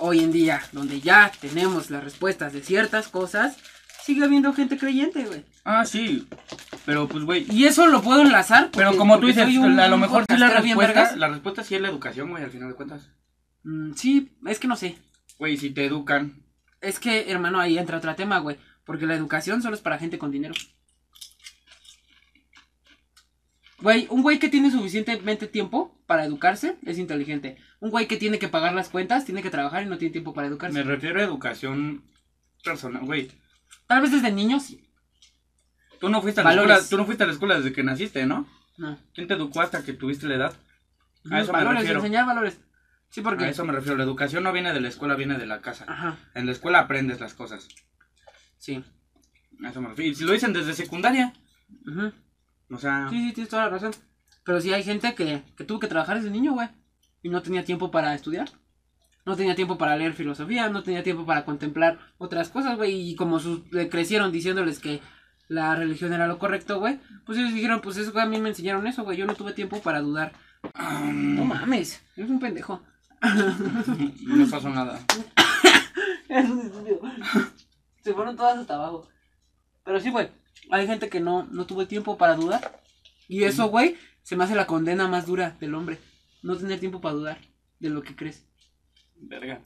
[0.00, 3.56] hoy en día, donde ya tenemos las respuestas de ciertas cosas,
[4.02, 5.44] sigue habiendo gente creyente, güey.
[5.64, 6.26] Ah, sí.
[6.86, 7.46] Pero pues, güey.
[7.50, 8.70] Y eso lo puedo enlazar.
[8.72, 11.80] Pero como tú dices, un- a lo mejor sí la respuesta, la respuesta sí es
[11.80, 13.10] la educación, güey, al final de cuentas.
[13.62, 14.96] Mm, sí, es que no sé.
[15.38, 16.42] Güey, si te educan.
[16.80, 18.56] Es que, hermano, ahí entra otro tema, güey.
[18.84, 20.54] Porque la educación solo es para gente con dinero.
[23.80, 27.56] Güey, un güey que tiene suficientemente tiempo para educarse es inteligente.
[27.80, 30.34] Un güey que tiene que pagar las cuentas, tiene que trabajar y no tiene tiempo
[30.34, 30.76] para educarse.
[30.76, 32.04] Me refiero a educación
[32.62, 33.30] personal, güey.
[33.86, 34.86] Tal vez desde niños, sí.
[35.98, 36.70] Tú no fuiste a la Valores.
[36.76, 38.46] escuela, tú no fuiste a la escuela desde que naciste, ¿no?
[38.76, 38.98] No.
[39.14, 40.54] ¿Quién te educó hasta que tuviste la edad?
[41.30, 42.00] A eso me valores, refiero.
[42.00, 42.60] enseñar valores.
[43.10, 43.44] Sí, porque.
[43.44, 43.96] A eso me refiero.
[43.98, 45.84] La educación no viene de la escuela, viene de la casa.
[45.88, 47.68] Ajá, En la escuela aprendes las cosas.
[48.58, 48.82] sí.
[49.62, 50.10] A eso me refiero.
[50.10, 51.34] Y si lo dicen desde secundaria,
[51.86, 52.12] Ujú.
[52.70, 53.92] O sea, Sí, sí, tienes toda la razón.
[54.44, 56.68] Pero sí hay gente que, que tuvo que trabajar desde niño, güey.
[57.22, 58.50] Y no tenía tiempo para estudiar.
[59.26, 63.10] No tenía tiempo para leer filosofía, no tenía tiempo para contemplar otras cosas, güey.
[63.10, 65.00] Y como sus, le crecieron diciéndoles que
[65.48, 66.98] la religión era lo correcto, güey.
[67.26, 69.18] Pues ellos dijeron, pues eso a mí me enseñaron eso, güey.
[69.18, 70.32] Yo no tuve tiempo para dudar.
[71.12, 72.82] No mames, eres un pendejo.
[73.22, 74.98] no pasó nada.
[76.28, 77.00] Es un estúpido.
[78.04, 79.08] Se fueron todas hasta abajo.
[79.84, 80.28] Pero sí, güey.
[80.70, 82.80] Hay gente que no, no tuvo tiempo para dudar.
[83.28, 85.98] Y eso, güey, se me hace la condena más dura del hombre.
[86.42, 87.38] No tener tiempo para dudar
[87.78, 88.44] de lo que crees.
[89.16, 89.60] Verga.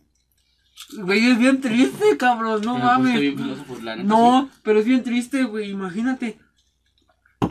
[0.99, 2.63] Güey, es bien triste, cabrón.
[2.63, 3.21] No mames.
[3.21, 5.71] bien filósofo, la neta, No, pero es bien triste, güey.
[5.71, 6.39] Imagínate.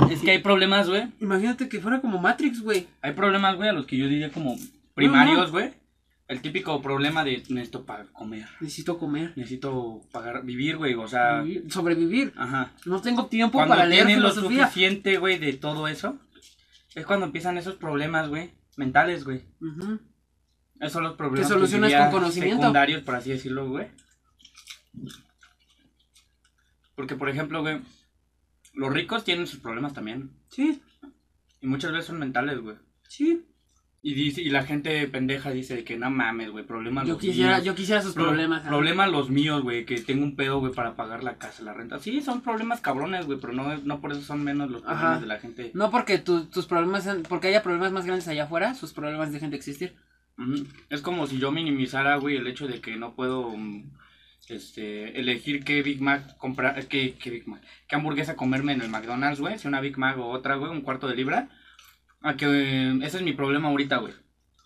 [0.09, 1.07] Es que hay problemas, güey.
[1.19, 2.87] Imagínate que fuera como Matrix, güey.
[3.01, 4.55] Hay problemas, güey, a los que yo diría como
[4.93, 5.73] primarios, güey.
[6.33, 8.47] El típico problema de necesito para comer.
[8.59, 9.33] Necesito comer.
[9.35, 10.95] Necesito pagar, vivir, güey.
[10.95, 12.33] O sea, vivir, sobrevivir.
[12.35, 12.73] ajá.
[12.85, 16.19] No tengo tiempo Cuando para leer lo suficiente, güey, de todo eso,
[16.95, 19.43] es cuando empiezan esos problemas, güey, mentales, güey.
[19.61, 19.99] Ujú.
[20.79, 22.57] Esos son los problemas Que solucionas diría con conocimiento.
[22.57, 23.87] secundarios, por así decirlo, güey.
[26.95, 27.79] Porque, por ejemplo, güey,
[28.73, 30.31] los ricos tienen sus problemas también.
[30.49, 30.81] Sí,
[31.61, 32.75] Y muchas veces son mentales, güey.
[33.07, 33.45] sí.
[34.05, 37.53] Y, dice, y la gente pendeja dice que no mames, güey, problemas Yo los quisiera,
[37.53, 37.65] míos.
[37.65, 38.61] yo quisiera sus Pro- problemas.
[38.67, 41.99] Problemas los míos, güey, que tengo un pedo, güey, para pagar la casa, la renta.
[41.99, 45.19] Sí, son problemas cabrones, güey, pero no, no por eso son menos los problemas Ajá.
[45.21, 45.71] de la gente.
[45.73, 49.51] No porque tu- tus problemas, porque haya problemas más grandes allá afuera, sus problemas dejen
[49.51, 49.95] de existir.
[50.37, 50.65] Ujú.
[50.89, 53.85] Es como si yo minimizara, güey, el hecho de que no puedo mm,
[54.49, 58.89] este, elegir qué Big Mac comprar, qué, qué Big Mac, qué hamburguesa comerme en el
[58.89, 61.47] McDonald's, güey, si una Big Mac o otra, güey, un cuarto de libra.
[62.23, 64.13] A que eh, ese es mi problema ahorita, güey.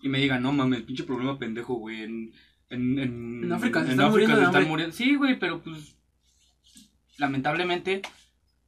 [0.02, 2.34] Y me digan, no mames, pinche problema pendejo, güey, en,
[2.70, 4.96] en, en, En África se en están muriendo de se están muriendo.
[4.96, 5.98] Sí, güey, pero pues,
[7.18, 8.04] lamentablemente,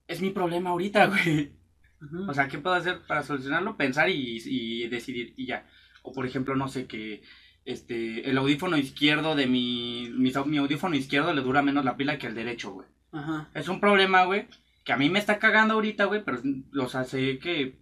[0.08, 1.54] es mi problema ahorita, güey.
[2.02, 2.30] Ujú.
[2.30, 3.78] O sea, ¿qué puedo hacer para solucionarlo?
[3.78, 5.68] Pensar y, y decidir y ya.
[6.02, 7.22] O por ejemplo, no sé, que
[7.66, 12.18] este el audífono izquierdo de mi, mi, mi audífono izquierdo le dura menos la pila
[12.18, 12.88] que el derecho, güey.
[13.12, 13.50] Ajá.
[13.54, 14.48] Es un problema, güey,
[14.84, 16.40] que a mí me está cagando ahorita, güey, pero
[16.72, 17.78] los hace que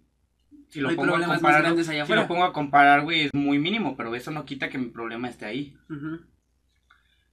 [0.70, 4.14] si lo pongo a comparar, si lo pongo a comparar, güey, es muy mínimo, pero
[4.14, 5.76] eso no quita que mi problema esté ahí.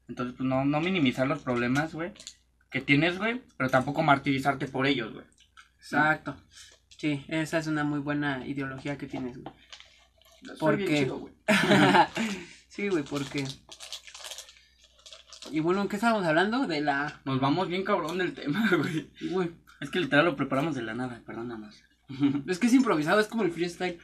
[0.08, 2.12] Entonces, pues no, no minimizar los problemas, güey,
[2.70, 5.26] que tienes, güey, pero tampoco martirizarte por ellos, güey.
[5.78, 6.36] Exacto.
[6.98, 9.54] Sí, esa es una muy buena ideología que tienes, güey.
[10.44, 11.00] Soy ¿Por bien qué?
[11.00, 11.34] chido, güey.
[12.70, 13.46] sí, güey, porque
[15.52, 16.68] Y bueno, ¿en qué estábamos hablando?
[16.68, 17.20] De la...
[17.26, 19.10] Nos vamos bien cabrón del tema, güey.
[19.30, 21.84] Güey, Es que literal lo preparamos de la nada, perdón nada más.
[22.48, 24.00] es que es improvisado, es como el freestyle.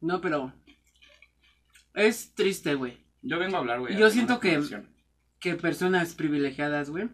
[0.00, 0.52] No, pero...
[1.94, 3.04] Es triste, güey.
[3.20, 3.96] Yo vengo a hablar, güey.
[3.96, 4.60] Yo siento que-
[5.38, 7.10] que personas privilegiadas, güey,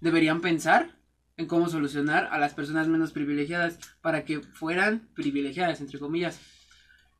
[0.00, 0.96] deberían pensar
[1.36, 6.40] en cómo solucionar a las personas menos privilegiadas para que fueran privilegiadas, entre comillas.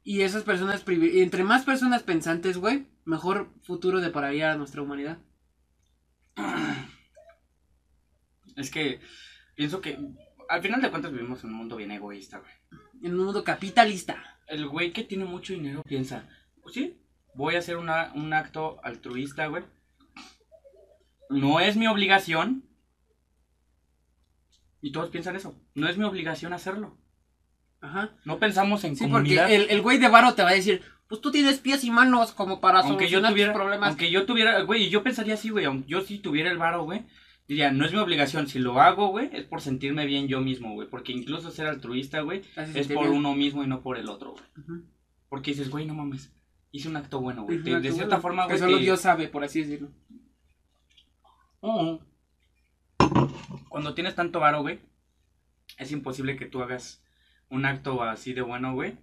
[0.04, 5.18] Y esas personas, entre más personas pensantes, güey, mejor futuro depararía a nuestra humanidad.
[8.56, 9.00] Es que
[9.56, 9.98] pienso que
[10.54, 12.52] al final de cuentas vivimos en un mundo bien egoísta, güey.
[13.02, 14.38] En un mundo capitalista.
[14.46, 16.28] El güey que tiene mucho dinero piensa,
[16.62, 17.00] pues sí,
[17.34, 19.64] voy a hacer una, un acto altruista, güey.
[21.30, 22.64] No es mi obligación.
[24.80, 25.58] Y todos piensan eso.
[25.74, 26.98] No es mi obligación hacerlo.
[27.80, 28.10] Ajá.
[28.24, 31.20] No pensamos en Sí, porque el, el güey de varo te va a decir, pues
[31.20, 33.88] tú tienes pies y manos como para aunque yo solucionar tuviera, tus problemas.
[33.88, 36.84] aunque yo tuviera, güey, y yo pensaría así, güey, aunque yo sí tuviera el varo,
[36.84, 37.02] güey,
[37.48, 40.72] diría, no es mi obligación, si lo hago, güey, es por sentirme bien yo mismo,
[40.74, 43.16] güey, porque incluso ser altruista, güey, hace es por bien.
[43.18, 44.80] uno mismo y no por el otro, güey.
[45.28, 46.32] Porque dices, güey, no mames,
[46.72, 47.58] hice un acto bueno, güey.
[47.58, 48.58] De, cierta forma, Que güey.
[48.60, 49.90] solo te- Dios sabe, por así decirlo.
[51.60, 52.00] Ujú.
[53.68, 54.78] Cuando tienes tanto varo, güey,
[55.78, 57.02] es imposible que tú hagas
[57.48, 58.96] un acto así de bueno, güey,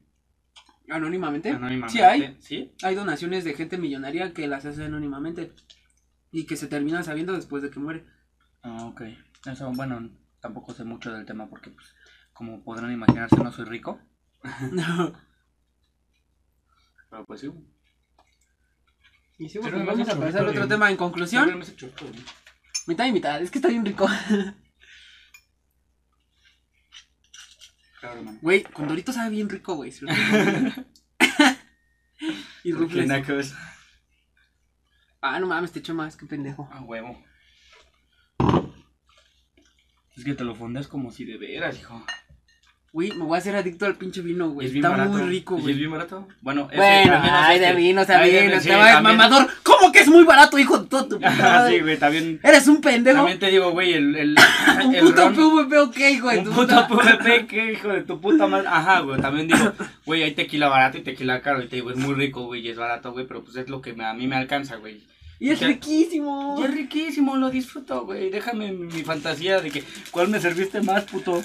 [0.90, 1.50] Anónimamente.
[1.50, 1.94] anónimamente.
[1.94, 2.36] Sí hay.
[2.40, 2.72] ¿Sí?
[2.84, 5.54] Hay donaciones de gente millonaria que las hace anónimamente.
[6.34, 8.06] Y que se terminan sabiendo después de que muere.
[8.64, 9.02] Ah, ok.
[9.46, 10.10] Eso, bueno,
[10.40, 11.96] tampoco sé mucho del tema porque, pues,
[12.34, 14.00] como podrán imaginarse, no soy rico.
[17.10, 17.52] Pero pues sí,
[19.50, 20.70] sí, Pero me vamos hace a pasar al otro bien.
[20.70, 20.86] tema.
[20.90, 22.24] En Siempre conclusión, me hace chueco, güey.
[22.88, 23.42] mitad y mitad.
[23.42, 24.08] Es que está bien rico.
[28.00, 28.40] Claro, hermano.
[28.42, 29.92] Güey, con Dorito sabe bien rico, güey.
[29.92, 30.84] se lo y ¿Por
[32.64, 33.08] qué rufles.
[33.08, 33.54] nacos?
[35.22, 36.68] Ah, no mames, te echo más, qué pendejo.
[36.72, 37.22] A huevo.
[40.22, 42.06] Es que te lo fundas como si de veras, hijo.
[42.94, 44.68] Güey, me voy a hacer adicto al pinche vino, güey.
[44.68, 45.18] Es bien Está barato.
[45.18, 45.76] muy rico, ¿Y es güey.
[45.76, 46.28] bien barato?
[46.42, 48.52] Bueno, ese, Bueno, ay, de vino, está bien.
[48.62, 49.18] te va también.
[49.18, 49.48] mamador.
[49.64, 51.74] ¿Cómo que es muy barato, hijo de toda tu puta Ah, madre?
[51.78, 52.40] sí, güey, también.
[52.44, 53.18] Eres un pendejo.
[53.18, 54.16] También te digo, güey, el.
[54.16, 54.36] el
[54.86, 56.38] Un el puto ron- PVP, ok, güey.
[56.38, 58.68] Un tu puto puta- PvP, que hijo de tu puta madre.
[58.68, 59.20] Ajá, güey.
[59.20, 59.74] También digo,
[60.06, 61.64] güey, hay tequila barato y tequila caro.
[61.64, 63.26] Y te digo, es muy rico, güey, y es barato, güey.
[63.26, 65.02] Pero pues es lo que me- a mí me alcanza, güey.
[65.42, 66.56] Y es riquísimo.
[66.60, 68.30] Y es riquísimo, lo disfruto, güey.
[68.30, 71.42] Déjame mi, mi fantasía de que, ¿cuál me serviste más, puto?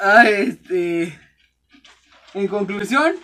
[0.00, 1.16] Ay, este.
[2.34, 3.14] En conclusión,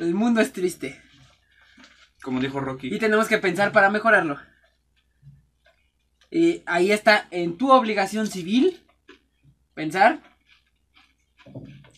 [0.00, 1.00] el mundo es triste.
[2.20, 2.92] Como dijo Rocky.
[2.92, 4.40] Y tenemos que pensar para mejorarlo.
[6.32, 8.84] Y ahí está en tu obligación civil
[9.74, 10.20] pensar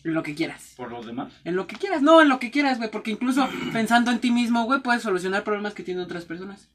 [0.05, 0.75] en lo que quieras.
[0.77, 1.33] Por los demás.
[1.43, 2.91] En lo que quieras, no, en lo que quieras, güey.
[2.91, 6.69] Porque incluso pensando en ti mismo, güey, puedes solucionar problemas que tienen otras personas.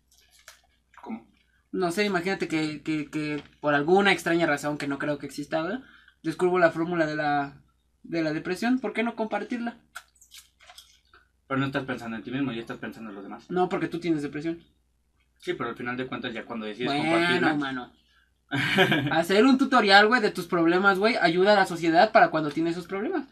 [1.00, 1.26] ¿Cómo?
[1.70, 5.62] No sé, imagínate que, que, que por alguna extraña razón que no creo que exista,
[5.62, 5.78] güey,
[6.24, 7.54] descubro la fórmula de la,
[8.02, 8.80] de la depresión.
[8.80, 9.76] ¿Por qué no compartirla?
[11.46, 13.48] Pero no estás pensando en ti mismo, ya estás pensando en los demás.
[13.48, 14.62] No, porque tú tienes depresión.
[15.38, 17.54] Sí, pero al final de cuentas, ya cuando decides Bueno, compartirla.
[17.54, 17.92] mano.
[19.12, 22.70] Hacer un tutorial, güey, de tus problemas, güey, ayuda a la sociedad para cuando tiene
[22.70, 23.28] esos problemas.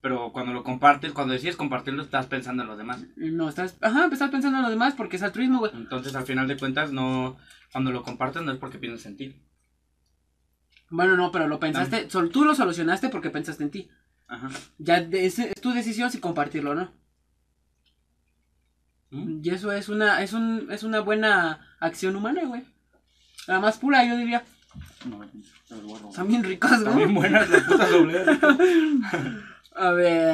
[0.00, 3.04] Pero cuando lo compartes, cuando decides compartirlo, estás pensando en los demás.
[3.16, 5.72] No, estás, ajá, estás pensando en los demás porque es altruismo, güey.
[5.74, 7.36] Entonces, al final de cuentas, no.
[7.72, 9.42] Cuando lo compartes, no es porque piensas en ti.
[10.90, 13.90] Bueno, no, pero lo pensaste, sol- tú lo solucionaste porque pensaste en ti.
[14.28, 14.48] Ajá.
[14.78, 16.92] Ya es tu decisión si compartirlo o no.
[19.10, 19.40] ¿Mm?
[19.42, 22.64] Y eso es una, es un, es una buena acción humana, güey.
[23.46, 24.44] La más pura, yo diría.
[25.06, 26.12] No.
[26.12, 27.04] Son bien ricos, Están güey.
[27.06, 28.38] bien buenas las putas dobleas.
[29.74, 30.28] A ver.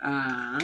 [0.00, 0.58] ah,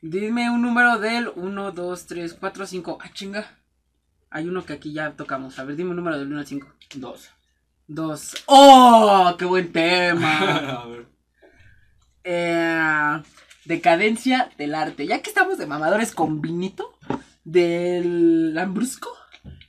[0.00, 2.98] Dime un número del 1, 2, 3, 4, 5.
[3.02, 3.58] Ah, chinga.
[4.30, 5.58] Hay uno que aquí ya tocamos.
[5.58, 6.68] A ver, dime un número del 1 al 5.
[6.94, 7.30] Dos.
[7.88, 8.44] 2.
[8.46, 9.34] ¡Oh!
[9.38, 10.38] ¡Qué buen tema!
[10.82, 11.06] A ver.
[12.22, 13.22] Eh,
[13.68, 15.06] decadencia del arte.
[15.06, 16.98] Ya que estamos de mamadores con vinito
[17.44, 19.10] del Lambrusco.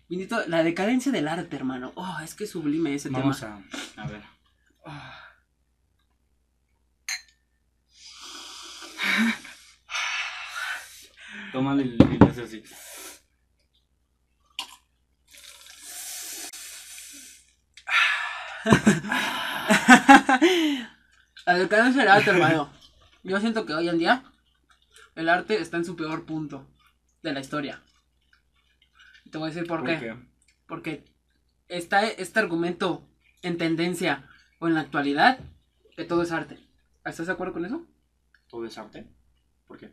[0.08, 1.92] Vinito, la decadencia del arte, hermano.
[1.96, 3.62] Oh, es que es sublime ese Vamos tema.
[3.98, 4.24] a, a ver.
[11.52, 12.64] Tómale el haces así.
[21.46, 22.79] La decadencia del arte, hermano.
[23.24, 24.24] Yo siento que hoy en día
[25.16, 26.68] el arte está en su peor punto
[27.22, 27.82] de la historia.
[29.30, 30.16] Te voy a decir por, qué.
[30.68, 31.04] Porque
[31.68, 33.08] está este argumento
[33.42, 34.28] en tendencia
[34.60, 35.40] o en la actualidad
[35.96, 36.60] que todo es arte.
[37.06, 37.86] ¿Estás de acuerdo con eso?
[38.48, 39.08] ¿Todo es arte?
[39.68, 39.92] ¿Por qué?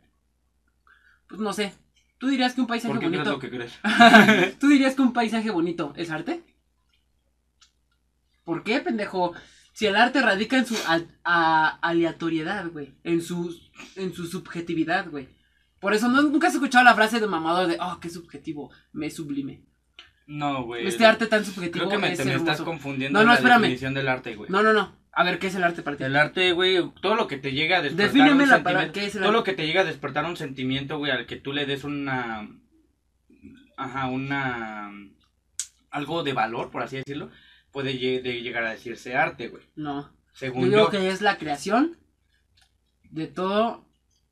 [1.27, 1.73] Pues no sé.
[2.17, 3.31] ¿Tú dirías que un paisaje ¿Por qué bonito...
[3.31, 3.73] lo que crees?
[4.59, 6.43] ¿Tú dirías que un paisaje bonito es arte?
[8.43, 9.33] ¿Por qué, pendejo?
[9.77, 10.75] Si el arte radica en su
[11.23, 12.95] a- aleatoriedad, güey.
[13.03, 13.55] En su,
[13.95, 15.27] en su subjetividad, güey.
[15.79, 19.11] Por eso no, nunca has escuchado la frase de mamador de, oh, qué subjetivo, me
[19.11, 19.61] sublime.
[20.25, 20.87] No, güey.
[20.87, 23.37] Este arte tan subjetivo Creo que me, es te me estás confundiendo No, no, la
[23.37, 23.61] espérame.
[23.61, 24.49] definición del arte, güey.
[24.49, 24.95] No, no, no.
[25.11, 26.03] A ver, ¿qué es el arte para ti?
[26.05, 29.05] El arte, güey, todo lo que te llega a despertar Defíneme un la palabra, ¿qué
[29.05, 29.37] es el todo arte?
[29.37, 32.49] lo que te llega a despertar un sentimiento, güey, al que tú le des una
[33.77, 34.89] ajá, una
[35.91, 37.29] algo de valor, por así decirlo,
[37.71, 39.63] puede lle- de llegar a decirse arte, güey.
[39.75, 40.11] No.
[40.33, 41.97] Según Yo yo, digo que es la creación
[43.09, 43.85] de todo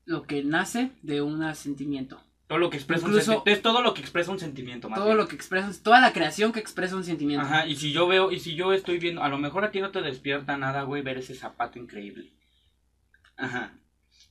[0.04, 2.22] lo que nace de un sentimiento.
[2.46, 4.98] todo lo que expresa incluso- un sentimiento, es todo lo que expresa un sentimiento, más
[4.98, 5.16] Todo bien.
[5.18, 7.44] lo que expresa, toda la creación que expresa un sentimiento.
[7.44, 9.80] Ajá, y si yo veo, y si yo estoy viendo, a lo mejor a ti
[9.80, 12.30] no te despierta nada, güey, ver ese zapato increíble.
[13.36, 13.72] Ajá.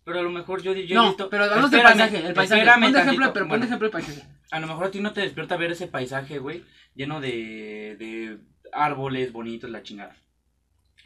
[0.05, 2.61] Pero a lo mejor yo, yo he no, visto- pero hablamos del paisaje, el paisaje.
[2.61, 3.65] espérame Pon ejemplo, pero bueno.
[3.65, 4.23] ejemplo el paisaje.
[4.51, 6.63] A lo mejor a ti no te despierta ver ese paisaje, güey,
[6.95, 8.39] lleno de, de
[8.75, 10.15] árboles bonitos, la chingada.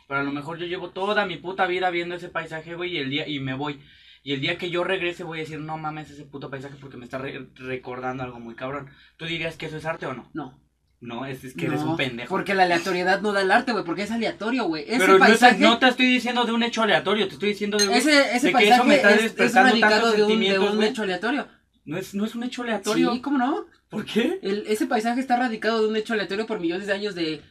[0.08, 2.98] Pero a lo mejor yo llevo toda mi puta vida viendo ese paisaje, güey, y
[2.98, 3.80] el día y me voy.
[4.24, 6.98] Y el día que yo regrese voy a decir, no mames ese puto paisaje porque
[6.98, 8.90] me está re- recordando algo muy cabrón.
[9.18, 10.30] ¿Tú dirías que eso es arte o no?
[10.34, 10.60] No.
[11.02, 12.28] No, es, es que eres no, un pendejo.
[12.28, 14.84] Porque la aleatoriedad no da el arte, güey, porque es aleatorio, güey.
[14.84, 17.50] Ese Pero no, te- paisaje, no te estoy diciendo de un hecho aleatorio, te estoy
[17.50, 17.94] diciendo de un...
[17.94, 20.88] ese, ese de que eso me está paisaje es, es despertando tantos de un, de
[20.88, 21.48] hecho aleatorio.
[21.86, 23.14] No es, no es un hecho aleatorio.
[23.14, 23.66] Sí, ¿cómo no?
[23.90, 24.40] ¿Por qué?
[24.42, 27.42] El- ese paisaje está radicado de un hecho aleatorio por millones de años de,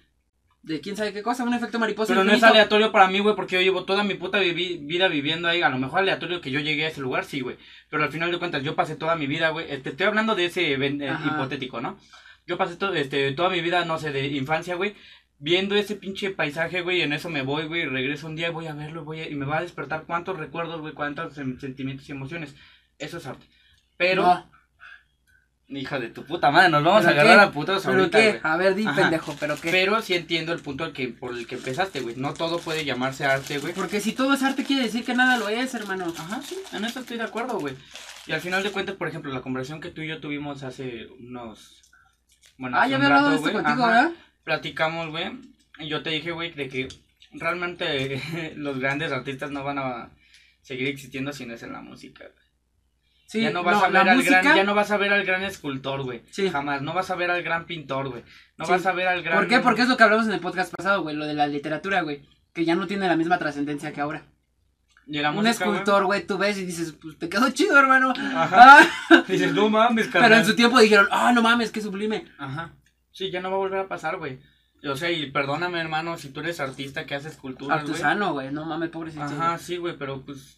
[0.62, 2.12] de quién sabe qué cosa, un efecto mariposa.
[2.12, 5.08] Pero no es aleatorio para mí, güey, porque yo llevo toda mi puta vivi- vida
[5.08, 5.62] viviendo ahí.
[5.62, 7.56] A lo mejor aleatorio que yo llegué a ese lugar, sí, güey.
[7.88, 9.66] Pero al final de cuentas, yo pasé toda mi vida, güey.
[9.82, 10.74] Te estoy hablando de ese
[11.08, 11.26] Ajá.
[11.34, 11.98] hipotético, ¿no?
[12.46, 14.94] Yo pasé to- este, toda mi vida, no sé, de infancia, güey.
[15.38, 18.74] Viendo ese pinche paisaje, güey, en eso me voy, güey, regreso un día, voy a
[18.74, 22.12] verlo, voy a- y me va a despertar cuántos recuerdos, güey, cuántos sen- sentimientos y
[22.12, 22.56] emociones.
[22.98, 23.46] Eso es arte.
[23.96, 24.50] Pero, No,
[25.68, 27.44] hija de tu puta madre, nos vamos a ¿Pero agarrar qué?
[27.50, 28.40] a putos ¿Pero ahorita, qué?
[28.42, 28.96] A ver, di Ajá.
[29.02, 29.70] pendejo, ¿pero qué?
[29.70, 32.16] Pero sí entiendo el punto al que, por el que empezaste, güey.
[32.16, 33.74] No todo puede llamarse arte, güey.
[33.74, 36.12] Porque si todo es arte quiere decir que nada lo es, hermano.
[36.16, 37.74] Ajá, sí, en eso estoy de acuerdo, güey.
[38.26, 41.06] Y al final de cuentas, por ejemplo, la conversación que tú y yo tuvimos hace
[41.20, 41.82] unos...
[42.56, 44.12] Bueno, Ah, ya había hablado de esto contigo, ajá, ¿verdad?
[44.44, 45.30] Platicamos, güey.
[45.78, 46.88] Y yo te dije, güey, de que
[47.32, 48.20] realmente
[48.56, 50.10] los grandes artistas no van a
[50.62, 52.24] seguir existiendo si no es en la música.
[52.24, 52.47] güey.
[53.30, 55.22] Sí, ya no vas a ver al música- gran, ya no vas a ver al
[55.24, 56.22] gran escultor, güey.
[56.30, 56.48] Sí.
[56.48, 56.80] Jamás.
[56.80, 58.22] No vas a ver al gran pintor, güey.
[58.56, 58.70] No Sí.
[58.72, 59.36] vas a ver al gran.
[59.36, 59.60] ¿Por qué?
[59.60, 62.22] Porque es lo que hablamos en el podcast pasado, güey, lo de la literatura, güey.
[62.54, 64.22] Que ya no tiene la misma trascendencia que ahora.
[65.06, 68.12] Y la Un música, escultor, güey, tú ves y dices, pues te quedó chido, hermano.
[68.16, 68.78] Ajá.
[69.10, 70.40] Ah, Dices, no mames, pero carnal.
[70.40, 72.24] en su tiempo dijeron, ah, no mames, qué sublime.
[72.38, 72.72] Ajá.
[73.12, 74.38] Sí, ya no va a volver a pasar, güey.
[74.84, 77.90] O sea, y perdóname, hermano, si tú eres artista que hace esculturas, güey.
[77.92, 79.22] Artesano, güey, no mames, pobrecito.
[79.24, 80.57] Ajá, sí, güey, pero pues.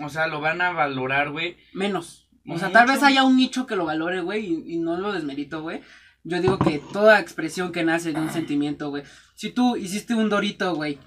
[0.00, 1.56] O sea, lo van a valorar, güey.
[1.72, 2.28] Menos.
[2.48, 5.12] O sea, tal vez haya un nicho que lo valore, güey, y, y no lo
[5.12, 5.80] desmerito, güey.
[6.22, 9.02] Yo digo que toda expresión que nace de un sentimiento, güey.
[9.34, 10.98] Si tú hiciste un dorito, güey,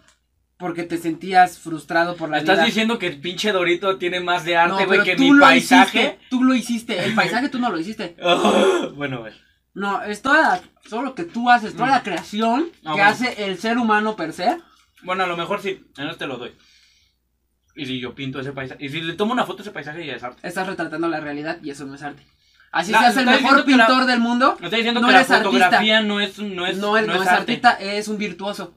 [0.57, 2.65] porque te sentías frustrado por la ¿Estás vida.
[2.65, 5.31] diciendo que el pinche Dorito tiene más de No, arte, güey, pero que tú mi
[5.31, 5.99] lo paisaje?
[5.99, 7.03] hiciste, tú lo hiciste.
[7.05, 8.17] El paisaje tú no lo hiciste.
[8.95, 9.33] bueno, güey.
[9.73, 11.91] No, es toda la- todo lo que tú haces, toda Mm.
[11.91, 13.03] la creación Ah, que bueno.
[13.05, 14.57] hace el ser humano per se.
[15.03, 16.51] Bueno, a lo mejor sí, en eso te lo doy.
[17.81, 20.05] Y si yo pinto ese paisaje, y si le tomo una foto a ese paisaje,
[20.05, 20.45] ya es arte.
[20.47, 22.25] Estás retratando la realidad y eso no es arte.
[22.71, 25.19] Así No, seas el mejor la- pintor del mundo, Me está diciendo No que la
[25.19, 25.37] artista.
[25.43, 28.75] fotografía no es, no es, no, es, no es artista, es un virtuoso.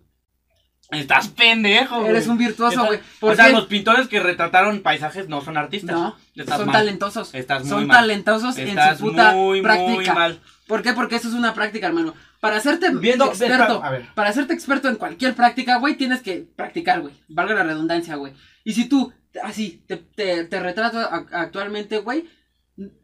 [0.90, 2.10] Estás pendejo, güey.
[2.10, 3.00] Eres un virtuoso, güey.
[3.18, 5.94] ¿Por O sea, los pintores que retrataron paisajes no son artistas.
[5.96, 6.74] No, Estás son mal.
[6.74, 7.34] talentosos.
[7.34, 7.96] Estás muy son mal.
[7.98, 9.90] talentosos Estás en su puta muy, práctica.
[9.90, 10.40] muy mal.
[10.66, 10.92] ¿Por qué?
[10.92, 12.14] Porque eso es una práctica, hermano.
[12.42, 14.08] Para hacerte Viendo- experto, a ver.
[14.16, 17.14] para hacerte experto en cualquier práctica, güey, tienes que practicar, güey.
[17.28, 18.32] Valga la redundancia, güey.
[18.64, 19.12] Y si tú,
[19.44, 22.28] así, te, te, te retrato a- actualmente, güey,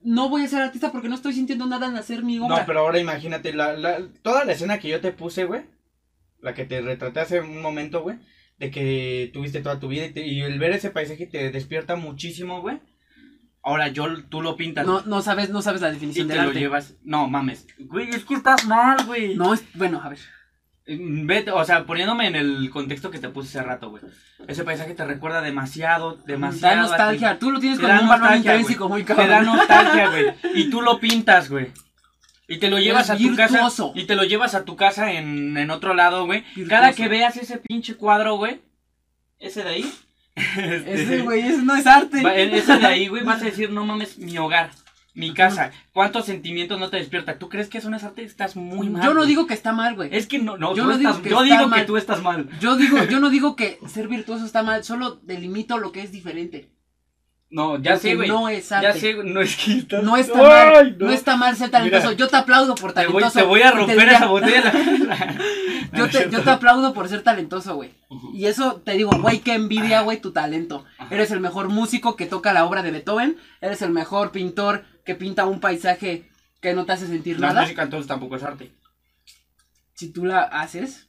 [0.02, 2.58] no voy a ser artista porque no estoy sintiendo nada en hacer mi obra.
[2.58, 5.62] No, pero ahora imagínate, la, la- toda la escena que yo te puse, güey,
[6.40, 8.18] la que te retraté hace un momento, güey,
[8.58, 11.94] de que tuviste toda tu vida y, te- y el ver ese paisaje te despierta
[11.94, 12.80] muchísimo, güey.
[13.68, 16.42] Ahora yo, tú lo pintas No, no sabes, no sabes la y definición te del
[16.42, 16.60] lo arte.
[16.60, 16.94] llevas.
[17.04, 17.66] No, mames.
[17.78, 19.34] Güey, es que estás mal, güey.
[19.34, 20.18] No, es, bueno, a ver.
[20.86, 24.02] Mm, Vete, o sea, poniéndome en el contexto que te puse hace rato, güey.
[24.46, 26.76] Ese paisaje te recuerda demasiado, demasiado.
[26.76, 26.88] Da a ti.
[26.90, 27.38] nostalgia.
[27.38, 29.44] Tú lo tienes Te como da un valor intrínseco muy Te da cabrón.
[29.56, 30.34] nostalgia, güey.
[30.54, 31.66] Y tú lo pintas, güey.
[32.48, 33.52] Y te lo llevas a tu casa.
[33.52, 33.92] virtuoso.
[33.94, 36.42] Y te lo llevas a tu casa en, en otro lado, güey.
[36.70, 38.62] Cada que veas ese pinche cuadro, güey.
[39.38, 39.92] Ese de ahí.
[40.56, 42.22] Este, Ese, güey, ese no es arte.
[42.56, 44.70] ese de ahí, güey, vas a decir, no mames, mi hogar.
[45.14, 47.38] mi casa, ¿cuántos sentimientos no te despierta?
[47.38, 48.22] ¿Tú crees que eso no es arte?
[48.22, 49.02] Estás muy mal.
[49.02, 49.28] Yo no güey.
[49.28, 50.10] digo que está mal, güey.
[50.12, 51.80] Es que no, no, Yo no digo estás- que yo está digo mal.
[51.80, 52.48] que tú estás mal.
[52.60, 56.12] Yo digo, yo no digo que ser virtuoso está mal, solo delimito lo que es
[56.12, 56.70] diferente.
[57.50, 58.28] No, ya Porque sé, güey.
[58.28, 58.86] No es arte.
[58.86, 61.10] ya sé, no es que estás- No está Ay, mal, no.
[61.10, 62.08] está mal ser talentoso.
[62.08, 62.18] Mira.
[62.18, 63.38] yo te aplaudo por Te voy, talentoso.
[63.38, 64.72] te voy a romper esa botella.
[65.06, 65.38] la-
[65.96, 67.94] Yo te, yo te aplaudo por ser talentoso, güey.
[68.34, 70.84] Y eso te digo, güey, qué envidia, güey, tu talento.
[71.10, 73.38] Eres el mejor músico que toca la obra de Beethoven.
[73.62, 76.28] Eres el mejor pintor que pinta un paisaje
[76.60, 77.62] que no te hace sentir La nada.
[77.62, 78.70] música entonces tampoco es arte.
[79.94, 81.07] Si tú la haces.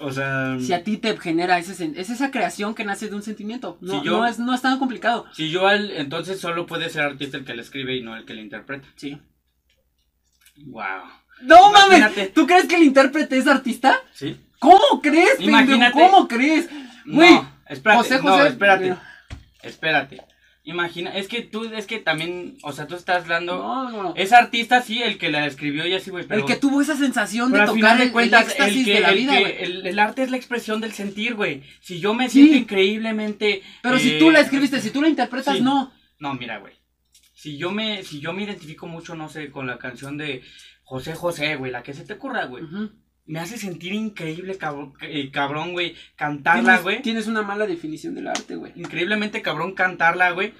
[0.00, 3.22] O sea, Si a ti te genera ese es esa creación que nace de un
[3.22, 3.78] sentimiento.
[3.80, 5.26] No, Si yo- no, es, no es tan complicado.
[5.32, 8.24] si yo al, entonces solo puede ser artista el que le escribe y no el
[8.24, 8.88] que le interpreta.
[8.96, 9.20] Sí.
[10.66, 10.84] Wow.
[11.42, 12.16] No Imagínate.
[12.20, 13.98] mames, ¿tú crees que el intérprete es artista?
[14.12, 14.36] ¿Sí?
[14.58, 15.40] ¿Cómo crees?
[15.40, 15.92] Imagínate.
[15.92, 16.68] ¿Cómo crees?
[17.06, 18.48] Güey, No, espérate, José no, José.
[18.48, 18.96] espérate.
[19.62, 20.22] Espérate.
[20.66, 23.58] Imagina, es que tú, es que también, o sea, tú estás hablando.
[23.58, 24.14] No, no.
[24.16, 27.52] Es artista, sí, el que la escribió y así, güey, el que tuvo esa sensación
[27.52, 29.98] de tocar de el cuentas, éxtasis el que, de la el vida, que- el, el
[29.98, 31.62] arte es la expresión del sentir, güey.
[31.80, 32.38] Si yo me Sí.
[32.40, 33.62] siento increíblemente.
[33.82, 35.62] Pero si eh, tú la escribiste, si tú la interpretas, sí.
[35.62, 35.92] no.
[36.18, 36.72] No, mira, güey.
[37.34, 40.42] Si yo me, si yo me identifico mucho, no sé, con la canción de
[40.82, 42.64] José José, güey, la que se te ocurra, güey.
[42.64, 42.90] Ujú.
[43.26, 45.94] Me hace sentir increíble, cabrón, eh, cabrón, güey.
[46.14, 47.00] Cantarla, güey.
[47.00, 48.72] tienes una mala definición del arte, güey.
[48.76, 50.52] Increíblemente, cabrón, cantarla, güey.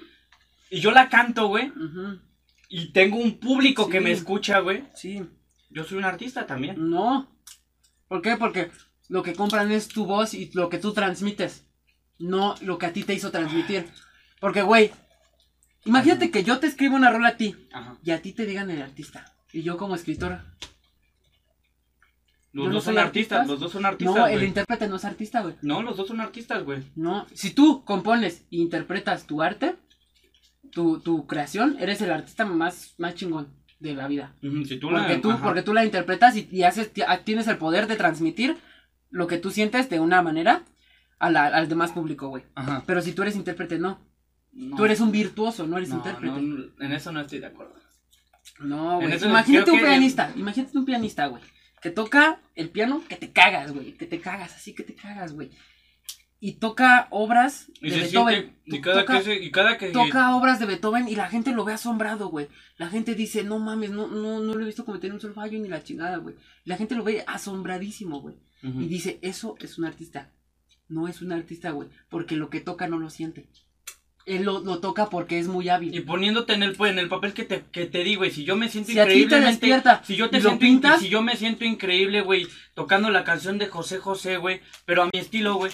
[0.71, 1.71] Y yo la canto, güey.
[2.69, 4.83] Y tengo un público que me escucha, güey.
[4.95, 5.23] Sí.
[5.69, 6.89] Yo soy un artista también.
[6.89, 7.31] No.
[8.07, 8.35] ¿Por qué?
[8.35, 8.71] Porque
[9.09, 11.67] lo que compran es tu voz y lo que tú transmites.
[12.17, 13.87] No lo que a ti te hizo transmitir.
[14.39, 14.91] Porque, güey,
[15.85, 17.97] imagínate que yo te escribo una rola a ti Ajá.
[18.03, 19.35] y a ti te digan el artista.
[19.51, 20.41] Y yo como escritor.
[22.55, 23.51] Los ¿Yo no dos son artistas, artista?
[23.53, 25.55] los dos son artistas, No, el intérprete no es artista, güey.
[25.61, 26.83] No, los dos son artistas, güey.
[26.95, 27.25] No.
[27.33, 29.75] Si tú compones e interpretas tu arte,
[30.71, 33.49] tu, tu creación, eres el artista más, más chingón
[33.81, 34.33] de la vida.
[34.41, 35.43] Ujú, Si tú la- Porque tú, ajá.
[35.43, 38.55] porque tú la interpretas y, y haces, ti- a- tienes el poder de transmitir
[39.09, 40.63] lo que tú sientes de una manera
[41.19, 42.43] a la- al demás público, güey.
[42.55, 42.83] Ajá.
[42.85, 43.99] Pero si tú eres intérprete, no.
[44.53, 44.77] No.
[44.77, 46.41] Tú eres un virtuoso, no eres No, intérprete.
[46.41, 47.73] no, en eso no estoy de acuerdo.
[48.61, 49.13] No, güey.
[49.25, 51.43] Imagínate un pianista, imagínate un pianista, güey.
[51.85, 53.91] Que toca el piano, que te cagas, güey.
[53.93, 55.51] Que te cagas, así que te cagas, güey.
[56.39, 58.35] Y toca obras Y de Beethoven.
[58.65, 61.27] siente, y cada toca, que se- y cada que toca obras de Beethoven y la
[61.29, 62.47] gente lo ve asombrado, güey.
[62.77, 65.59] La gente dice, no mames, no, no, no lo he visto cometer un solo fallo
[65.59, 66.33] ni la chingada, güey.
[66.63, 68.33] La gente lo ve asombradísimo, güey.
[68.63, 70.31] Y dice, eso es un artista.
[70.89, 71.89] No es un artista, güey.
[72.09, 73.47] Porque lo que toca no lo siente.
[74.25, 75.93] Él lo, lo toca porque es muy hábil.
[75.93, 78.43] Y poniéndote en el, pues, en el papel que te, que te di, güey, si
[78.43, 79.49] yo me siento Si increíblemente...
[79.51, 83.23] despierta si yo te siento in- pintas- si yo me siento increíble, güey, tocando la
[83.23, 85.71] canción de José José, güey, pero a mi estilo, güey.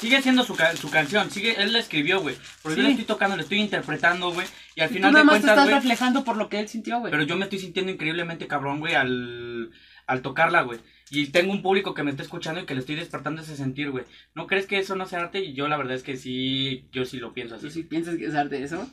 [0.00, 2.36] Sigue siendo su, su canción, sigue, él la escribió, güey.
[2.62, 2.82] Pero yo Sí.
[2.82, 4.46] la estoy tocando, la estoy interpretando, güey.
[4.76, 5.74] Y al Y tú final nada de más te cuentas, estás güey.
[5.74, 7.10] reflejando por lo que él sintió, güey.
[7.10, 9.70] Pero yo me estoy sintiendo increíblemente cabrón, güey, al,
[10.06, 10.78] al tocarla, güey.
[11.10, 13.90] Y tengo un público que me está escuchando y que le estoy despertando ese sentir,
[13.90, 14.04] güey.
[14.34, 15.40] ¿No crees que eso no sea arte?
[15.40, 17.82] Y yo la verdad es que sí, yo sí lo pienso ¿Tú así.
[17.82, 18.90] sí piensas que es arte eso?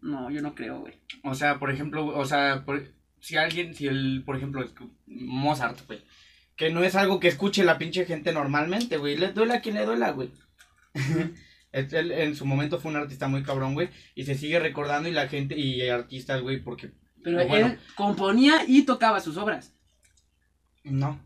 [0.00, 0.94] No, yo no creo, güey.
[1.22, 2.88] O sea, por ejemplo, o sea, por-
[3.20, 4.66] si alguien, si el, por ejemplo,
[5.06, 6.00] Mozart, güey.
[6.56, 9.16] Que no es algo que escuche la pinche gente normalmente, güey.
[9.18, 10.30] Le duela a quien le duela, güey.
[11.72, 13.90] Él, en su momento fue un artista muy cabrón, güey.
[14.14, 16.90] Y se sigue recordando y la gente, y artistas, güey, porque...
[17.22, 17.66] Pero bueno.
[17.68, 19.74] él componía y tocaba sus obras.
[20.84, 21.20] No.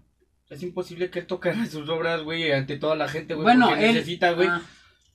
[0.51, 3.45] Es imposible que él tocara sus obras, güey, ante toda la gente, güey.
[3.45, 3.95] bueno, él.
[3.95, 4.63] necesita, güey, Ah,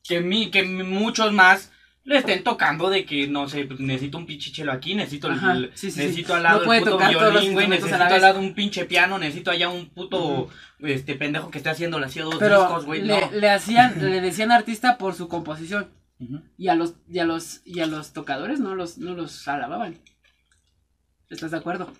[0.03, 1.71] que, mi, que muchos más
[2.03, 5.51] le estén tocando de que, no sé, pues, necesito un pinchichelo aquí, necesito, el- Ajá,
[5.51, 6.33] el- sí, sí, necesito sí.
[6.33, 9.69] al lado No el puto violín, güey, necesito al lado un pinche piano, necesito allá
[9.69, 10.49] un puto,
[10.79, 13.31] este, pendejo que esté haciendo así dos pero discos, güey, le, no.
[13.31, 15.89] le hacían, le decían artista por su composición.
[16.19, 16.41] Ujú.
[16.57, 19.99] Y a los, y a los, y a los tocadores no los, no los alababan.
[21.29, 21.93] ¿Estás de acuerdo?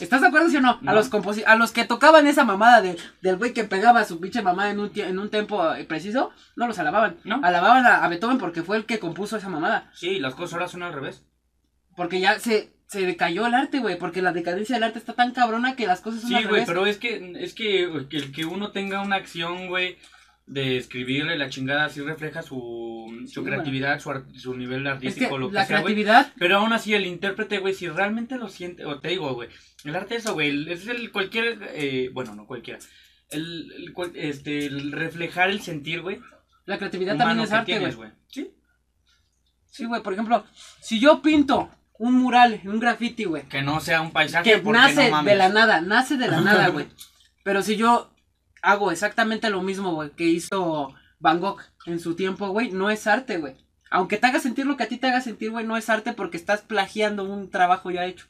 [0.00, 0.78] ¿Estás de acuerdo, sí o no?
[0.82, 0.90] No.
[0.90, 1.10] A los
[1.46, 4.80] a los que tocaban esa mamada de, del güey que pegaba su pinche mamada en
[4.80, 7.16] un, en un tempo eh, preciso, no los alababan.
[7.24, 7.40] ¿No?
[7.44, 9.90] Alababan a, a Beethoven porque fue el que compuso esa mamada.
[9.94, 11.24] Sí, las cosas ahora son al revés.
[11.94, 13.98] Porque ya se, se decayó el arte, güey.
[13.98, 16.52] Porque la decadencia del arte está tan cabrona que las cosas son Sí, al güey,
[16.62, 16.66] revés.
[16.68, 19.98] pero es que, es que, que el que uno tenga una acción, güey,
[20.46, 24.92] de escribirle la chingada, sí refleja su, su Sí, creatividad, su, ar- su nivel Es
[24.94, 25.94] artístico, que lo que la sea, güey.
[25.94, 29.48] creatividad Pero aún así el intérprete, güey, si realmente lo siente, o te digo, güey,
[29.84, 32.78] el arte es eso, güey, es el cualquier, eh, bueno, no cualquiera,
[33.30, 36.20] el, este, el reflejar el sentir, güey,
[36.64, 37.92] La creatividad también es arte, güey.
[37.94, 38.10] güey.
[38.28, 38.54] Sí.
[39.66, 40.44] Sí, güey, por ejemplo,
[40.80, 44.78] si yo pinto un mural, un graffiti, güey, Que no sea un paisaje que porque
[44.78, 45.32] nace no mames.
[45.32, 46.86] de la nada, nace de la nada, güey.
[47.42, 48.12] Pero si yo
[48.60, 53.06] hago exactamente lo mismo, güey, que hizo Van Gogh en su tiempo, güey, no es
[53.06, 53.56] arte, güey.
[53.90, 56.12] Aunque te haga sentir lo que a ti te haga sentir, güey, no es arte
[56.12, 58.26] porque estás plagiando un trabajo ya hecho.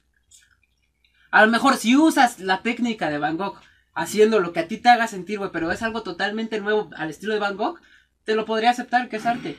[1.33, 3.59] A lo mejor si usas la técnica de Van Gogh
[3.95, 7.09] haciendo lo que a ti te haga sentir, güey, pero es algo totalmente nuevo al
[7.09, 7.81] estilo de Van Gogh,
[8.25, 9.57] te lo podría aceptar que es arte.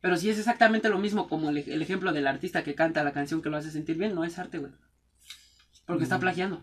[0.00, 3.42] Pero si es exactamente lo mismo como el, ejemplo del artista que canta la canción
[3.42, 4.70] que lo hace sentir bien, no es arte, güey.
[5.84, 6.62] Porque está plagiando.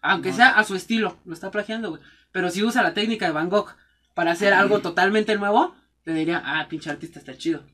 [0.00, 2.02] Aunque sea a su estilo, lo está plagiando, güey.
[2.30, 3.74] Pero si usa la técnica de Van Gogh
[4.14, 7.64] para hacer algo totalmente nuevo, te diría, ah, pinche artista está chido.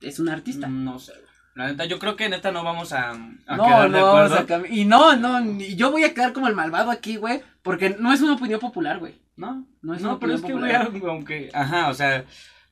[0.00, 0.68] Es un artista.
[0.68, 1.12] No sé,
[1.54, 4.06] La neta, yo creo que en esta no vamos a, a no, quedar de no
[4.06, 4.64] acuerdo.
[4.64, 8.12] a Y no, no, yo voy a quedar como el malvado aquí, güey, porque no
[8.12, 9.20] es una opinión popular, güey.
[9.36, 10.82] No, no es una opinión popular.
[10.82, 12.24] Es que, güey, aunque, ajá, o sea,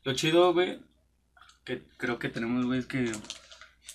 [0.05, 0.79] lo chido, güey,
[1.65, 3.11] que creo que tenemos, güey, es que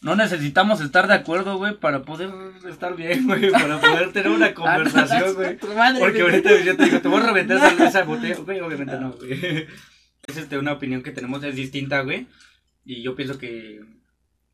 [0.02, 2.30] no necesitamos estar de acuerdo, güey, para poder
[2.70, 5.58] estar bien, güey, para poder tener una conversación, güey.
[5.58, 9.14] Porque ahorita yo te digo, te voy a reventar esa, esa botella, güey, obviamente no,
[9.14, 9.68] güey.
[10.28, 12.28] Es este, una opinión que tenemos, es distinta, güey.
[12.86, 13.82] Y yo pienso que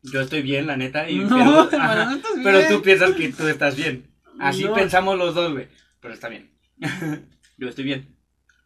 [0.02, 1.08] yo estoy bien, la neta.
[1.08, 2.44] Y, no, pero, no estás bien.
[2.44, 4.10] pero tú piensas que tú estás bien.
[4.38, 5.68] Así pensamos los dos, güey.
[6.00, 6.50] Pero está bien.
[7.58, 8.16] yo estoy bien.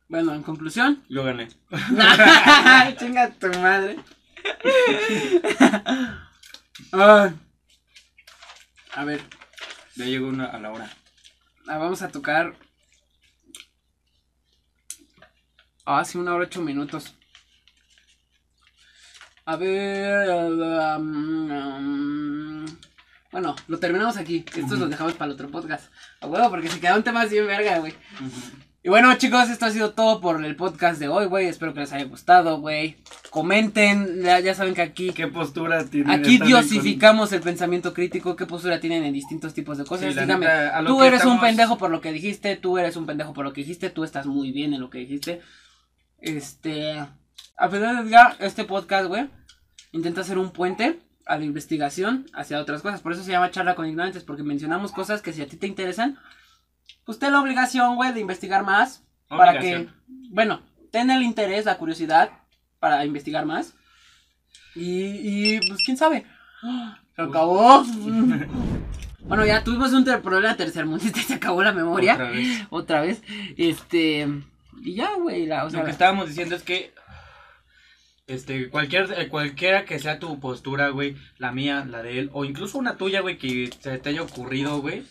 [0.08, 1.02] Bueno, en conclusión.
[1.08, 1.48] Yo gané.
[2.98, 3.96] Chinga tu madre.
[8.92, 9.20] A ver.
[9.96, 10.90] Ya llegó una a la hora.
[11.66, 12.54] Ah, vamos a tocar.
[15.86, 17.14] Ah, sí, una hora ocho minutos.
[19.46, 20.28] A ver.
[20.30, 22.66] Um, um,
[23.30, 24.44] bueno, lo terminamos aquí.
[24.56, 25.92] Estos los dejamos para el otro podcast.
[26.20, 27.92] A huevo, porque se queda un tema así en verga, güey.
[28.82, 31.46] Y bueno, chicos, esto ha sido todo por el podcast de hoy, güey.
[31.46, 32.96] Espero que les haya gustado, güey.
[33.30, 35.10] Comenten, ya, saben que aquí.
[35.10, 36.10] ¿Qué postura tienen?
[36.10, 38.36] Aquí diosificamos el pensamiento crítico.
[38.36, 40.14] ¿Qué postura tienen en distintos tipos de cosas?
[40.14, 40.46] Dígame,
[40.86, 42.56] tú eres un pendejo por lo que dijiste.
[42.56, 43.90] Tú eres un pendejo por lo que dijiste.
[43.90, 45.40] Tú estás muy bien en lo que dijiste.
[46.20, 46.98] Este.
[47.56, 49.28] A pesar de ya, este podcast, güey,
[49.92, 53.00] intenta hacer un puente a la investigación hacia otras cosas.
[53.00, 55.66] Por eso se llama charla con ignorantes, porque mencionamos cosas que si a ti te
[55.66, 56.18] interesan
[57.04, 59.02] pues ten la obligación, güey, de investigar más.
[59.28, 59.88] Para que,
[60.30, 62.30] bueno, ten el interés, la curiosidad
[62.78, 63.74] para investigar más.
[64.74, 66.24] Y, y pues quién sabe.
[67.16, 67.84] Se acabó.
[69.20, 72.14] bueno, ya tuvimos un problema tercermundista, se acabó la memoria.
[72.14, 72.66] Otra vez.
[72.70, 73.22] Otra vez.
[73.56, 74.28] Este.
[74.82, 75.50] Y ya, güey.
[75.50, 76.93] o sea, Lo que estábamos diciendo es que.
[78.26, 82.44] Este, cualquier, eh, cualquiera que sea tu postura, güey, la mía, la de él, o
[82.44, 85.04] incluso una tuya, güey, que se te haya ocurrido, güey,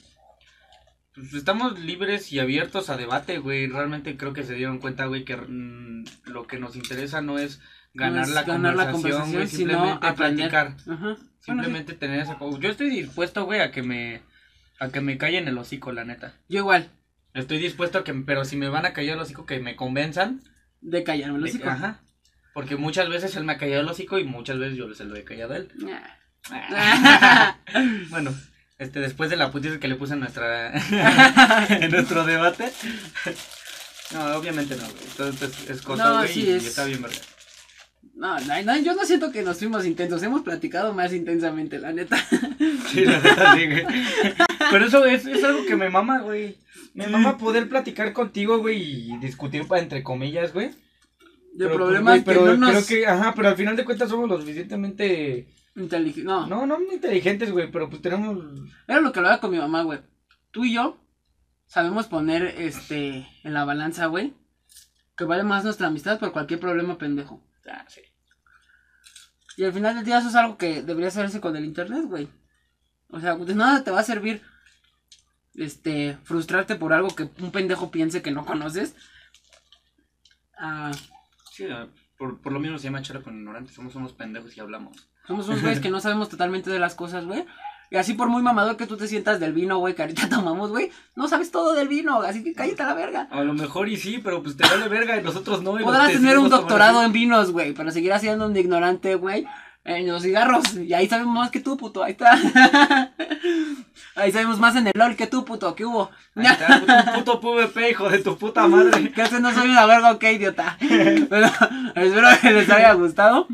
[1.14, 3.68] pues estamos libres y abiertos a debate, güey.
[3.68, 7.62] Realmente creo que se dieron cuenta, güey, que mm, lo que nos interesa no es
[7.94, 10.76] ganar, la, conversación, güey, simplemente platicar.
[11.40, 14.22] Simplemente tener esa Yo estoy dispuesto, güey, a que me
[14.80, 16.34] a que me callen el hocico, la neta.
[16.50, 16.90] Yo igual.
[17.36, 20.42] Estoy dispuesto a que, pero si me van a callar el hocico, que me convenzan.
[20.82, 21.70] De callarme el hocico.
[21.70, 22.02] ajá.
[22.54, 25.16] Porque muchas veces él me ha callado el hocico y muchas veces yo se lo
[25.16, 25.70] he callado a él.
[28.10, 28.34] bueno,
[28.78, 30.74] este, después de la putiza que le puse en nuestra
[31.70, 32.72] en nuestro debate.
[34.14, 35.06] No, obviamente no, güey.
[35.18, 37.18] Todo esto es, es cosa, güey, y, está bien, ¿verdad?
[38.16, 42.18] No, no, yo no siento que nos fuimos intensos, hemos platicado más intensamente, la neta.
[42.92, 43.86] Sí, la neta, sí, güey.
[44.70, 46.58] Pero eso es, es algo que me mama, güey.
[46.94, 50.72] Me mama poder platicar contigo, güey, y discutir para entre comillas, güey.
[51.58, 52.70] El problema es que no nos...
[52.70, 56.46] creo que, ajá, pero al final de cuentas somos lo suficientemente Inteligente, no.
[56.46, 58.38] No, no inteligentes, güey, pero pues tenemos...
[58.88, 60.02] Era lo que hablaba con mi mamá, güey.
[60.52, 61.00] Tú y yo
[61.66, 64.36] sabemos poner, este, en la balanza, güey,
[65.18, 67.44] que vale más nuestra amistad por cualquier problema pendejo.
[67.68, 68.02] Ah, sí.
[69.58, 72.28] Y al final del día eso es algo que debería hacerse con el internet, güey.
[73.10, 74.44] O sea, de nada te va a servir,
[75.56, 78.96] este, frustrarte por algo que un pendejo piense que no conoces.
[80.58, 80.92] Ah.
[81.54, 81.68] Sí,
[82.18, 85.08] por, por lo menos se llama charla con ignorantes, somos unos pendejos y hablamos.
[85.28, 87.46] Somos unos güeyes que no sabemos totalmente de las cosas, güey.
[87.92, 90.72] Y así por muy mamador que tú te sientas del vino, güey, que ahorita tomamos,
[90.72, 93.28] güey, no sabes todo del vino, así que cállate a la verga.
[93.30, 95.78] A lo mejor y sí, pero pues te vale verga y nosotros no.
[95.78, 99.46] Podrás tener un doctorado en vinos, güey, pero seguirás siendo un ignorante, güey,
[99.86, 100.76] en los cigarros.
[100.76, 102.38] Y ahí sabemos más que tú, puto, ahí está.
[104.16, 106.10] ahí sabemos más en el LOL que tú, puto, ¿qué hubo?
[106.36, 106.80] Ahí está,
[107.16, 109.12] puto, puto PvP, hijo de tu puta madre.
[109.16, 110.78] que haces no soy una verga, ok, idiota.
[110.80, 111.48] Pero
[111.96, 113.48] espero que les haya gustado.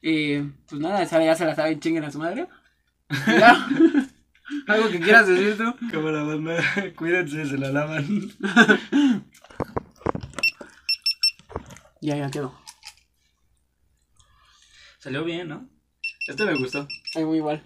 [0.00, 2.48] Y pues nada, esa ya se la saben chinguen a su madre.
[3.26, 3.66] ¿Ya?
[4.66, 5.74] ¿Algo que quieras decir tú?
[5.90, 6.56] Cámara, banda,
[6.96, 8.32] cuídense, se la lavan.
[12.00, 12.61] ya, ya quedó.
[15.02, 15.68] Salió bien, ¿no?
[16.28, 16.86] Este me gustó.
[17.12, 17.60] Es muy igual.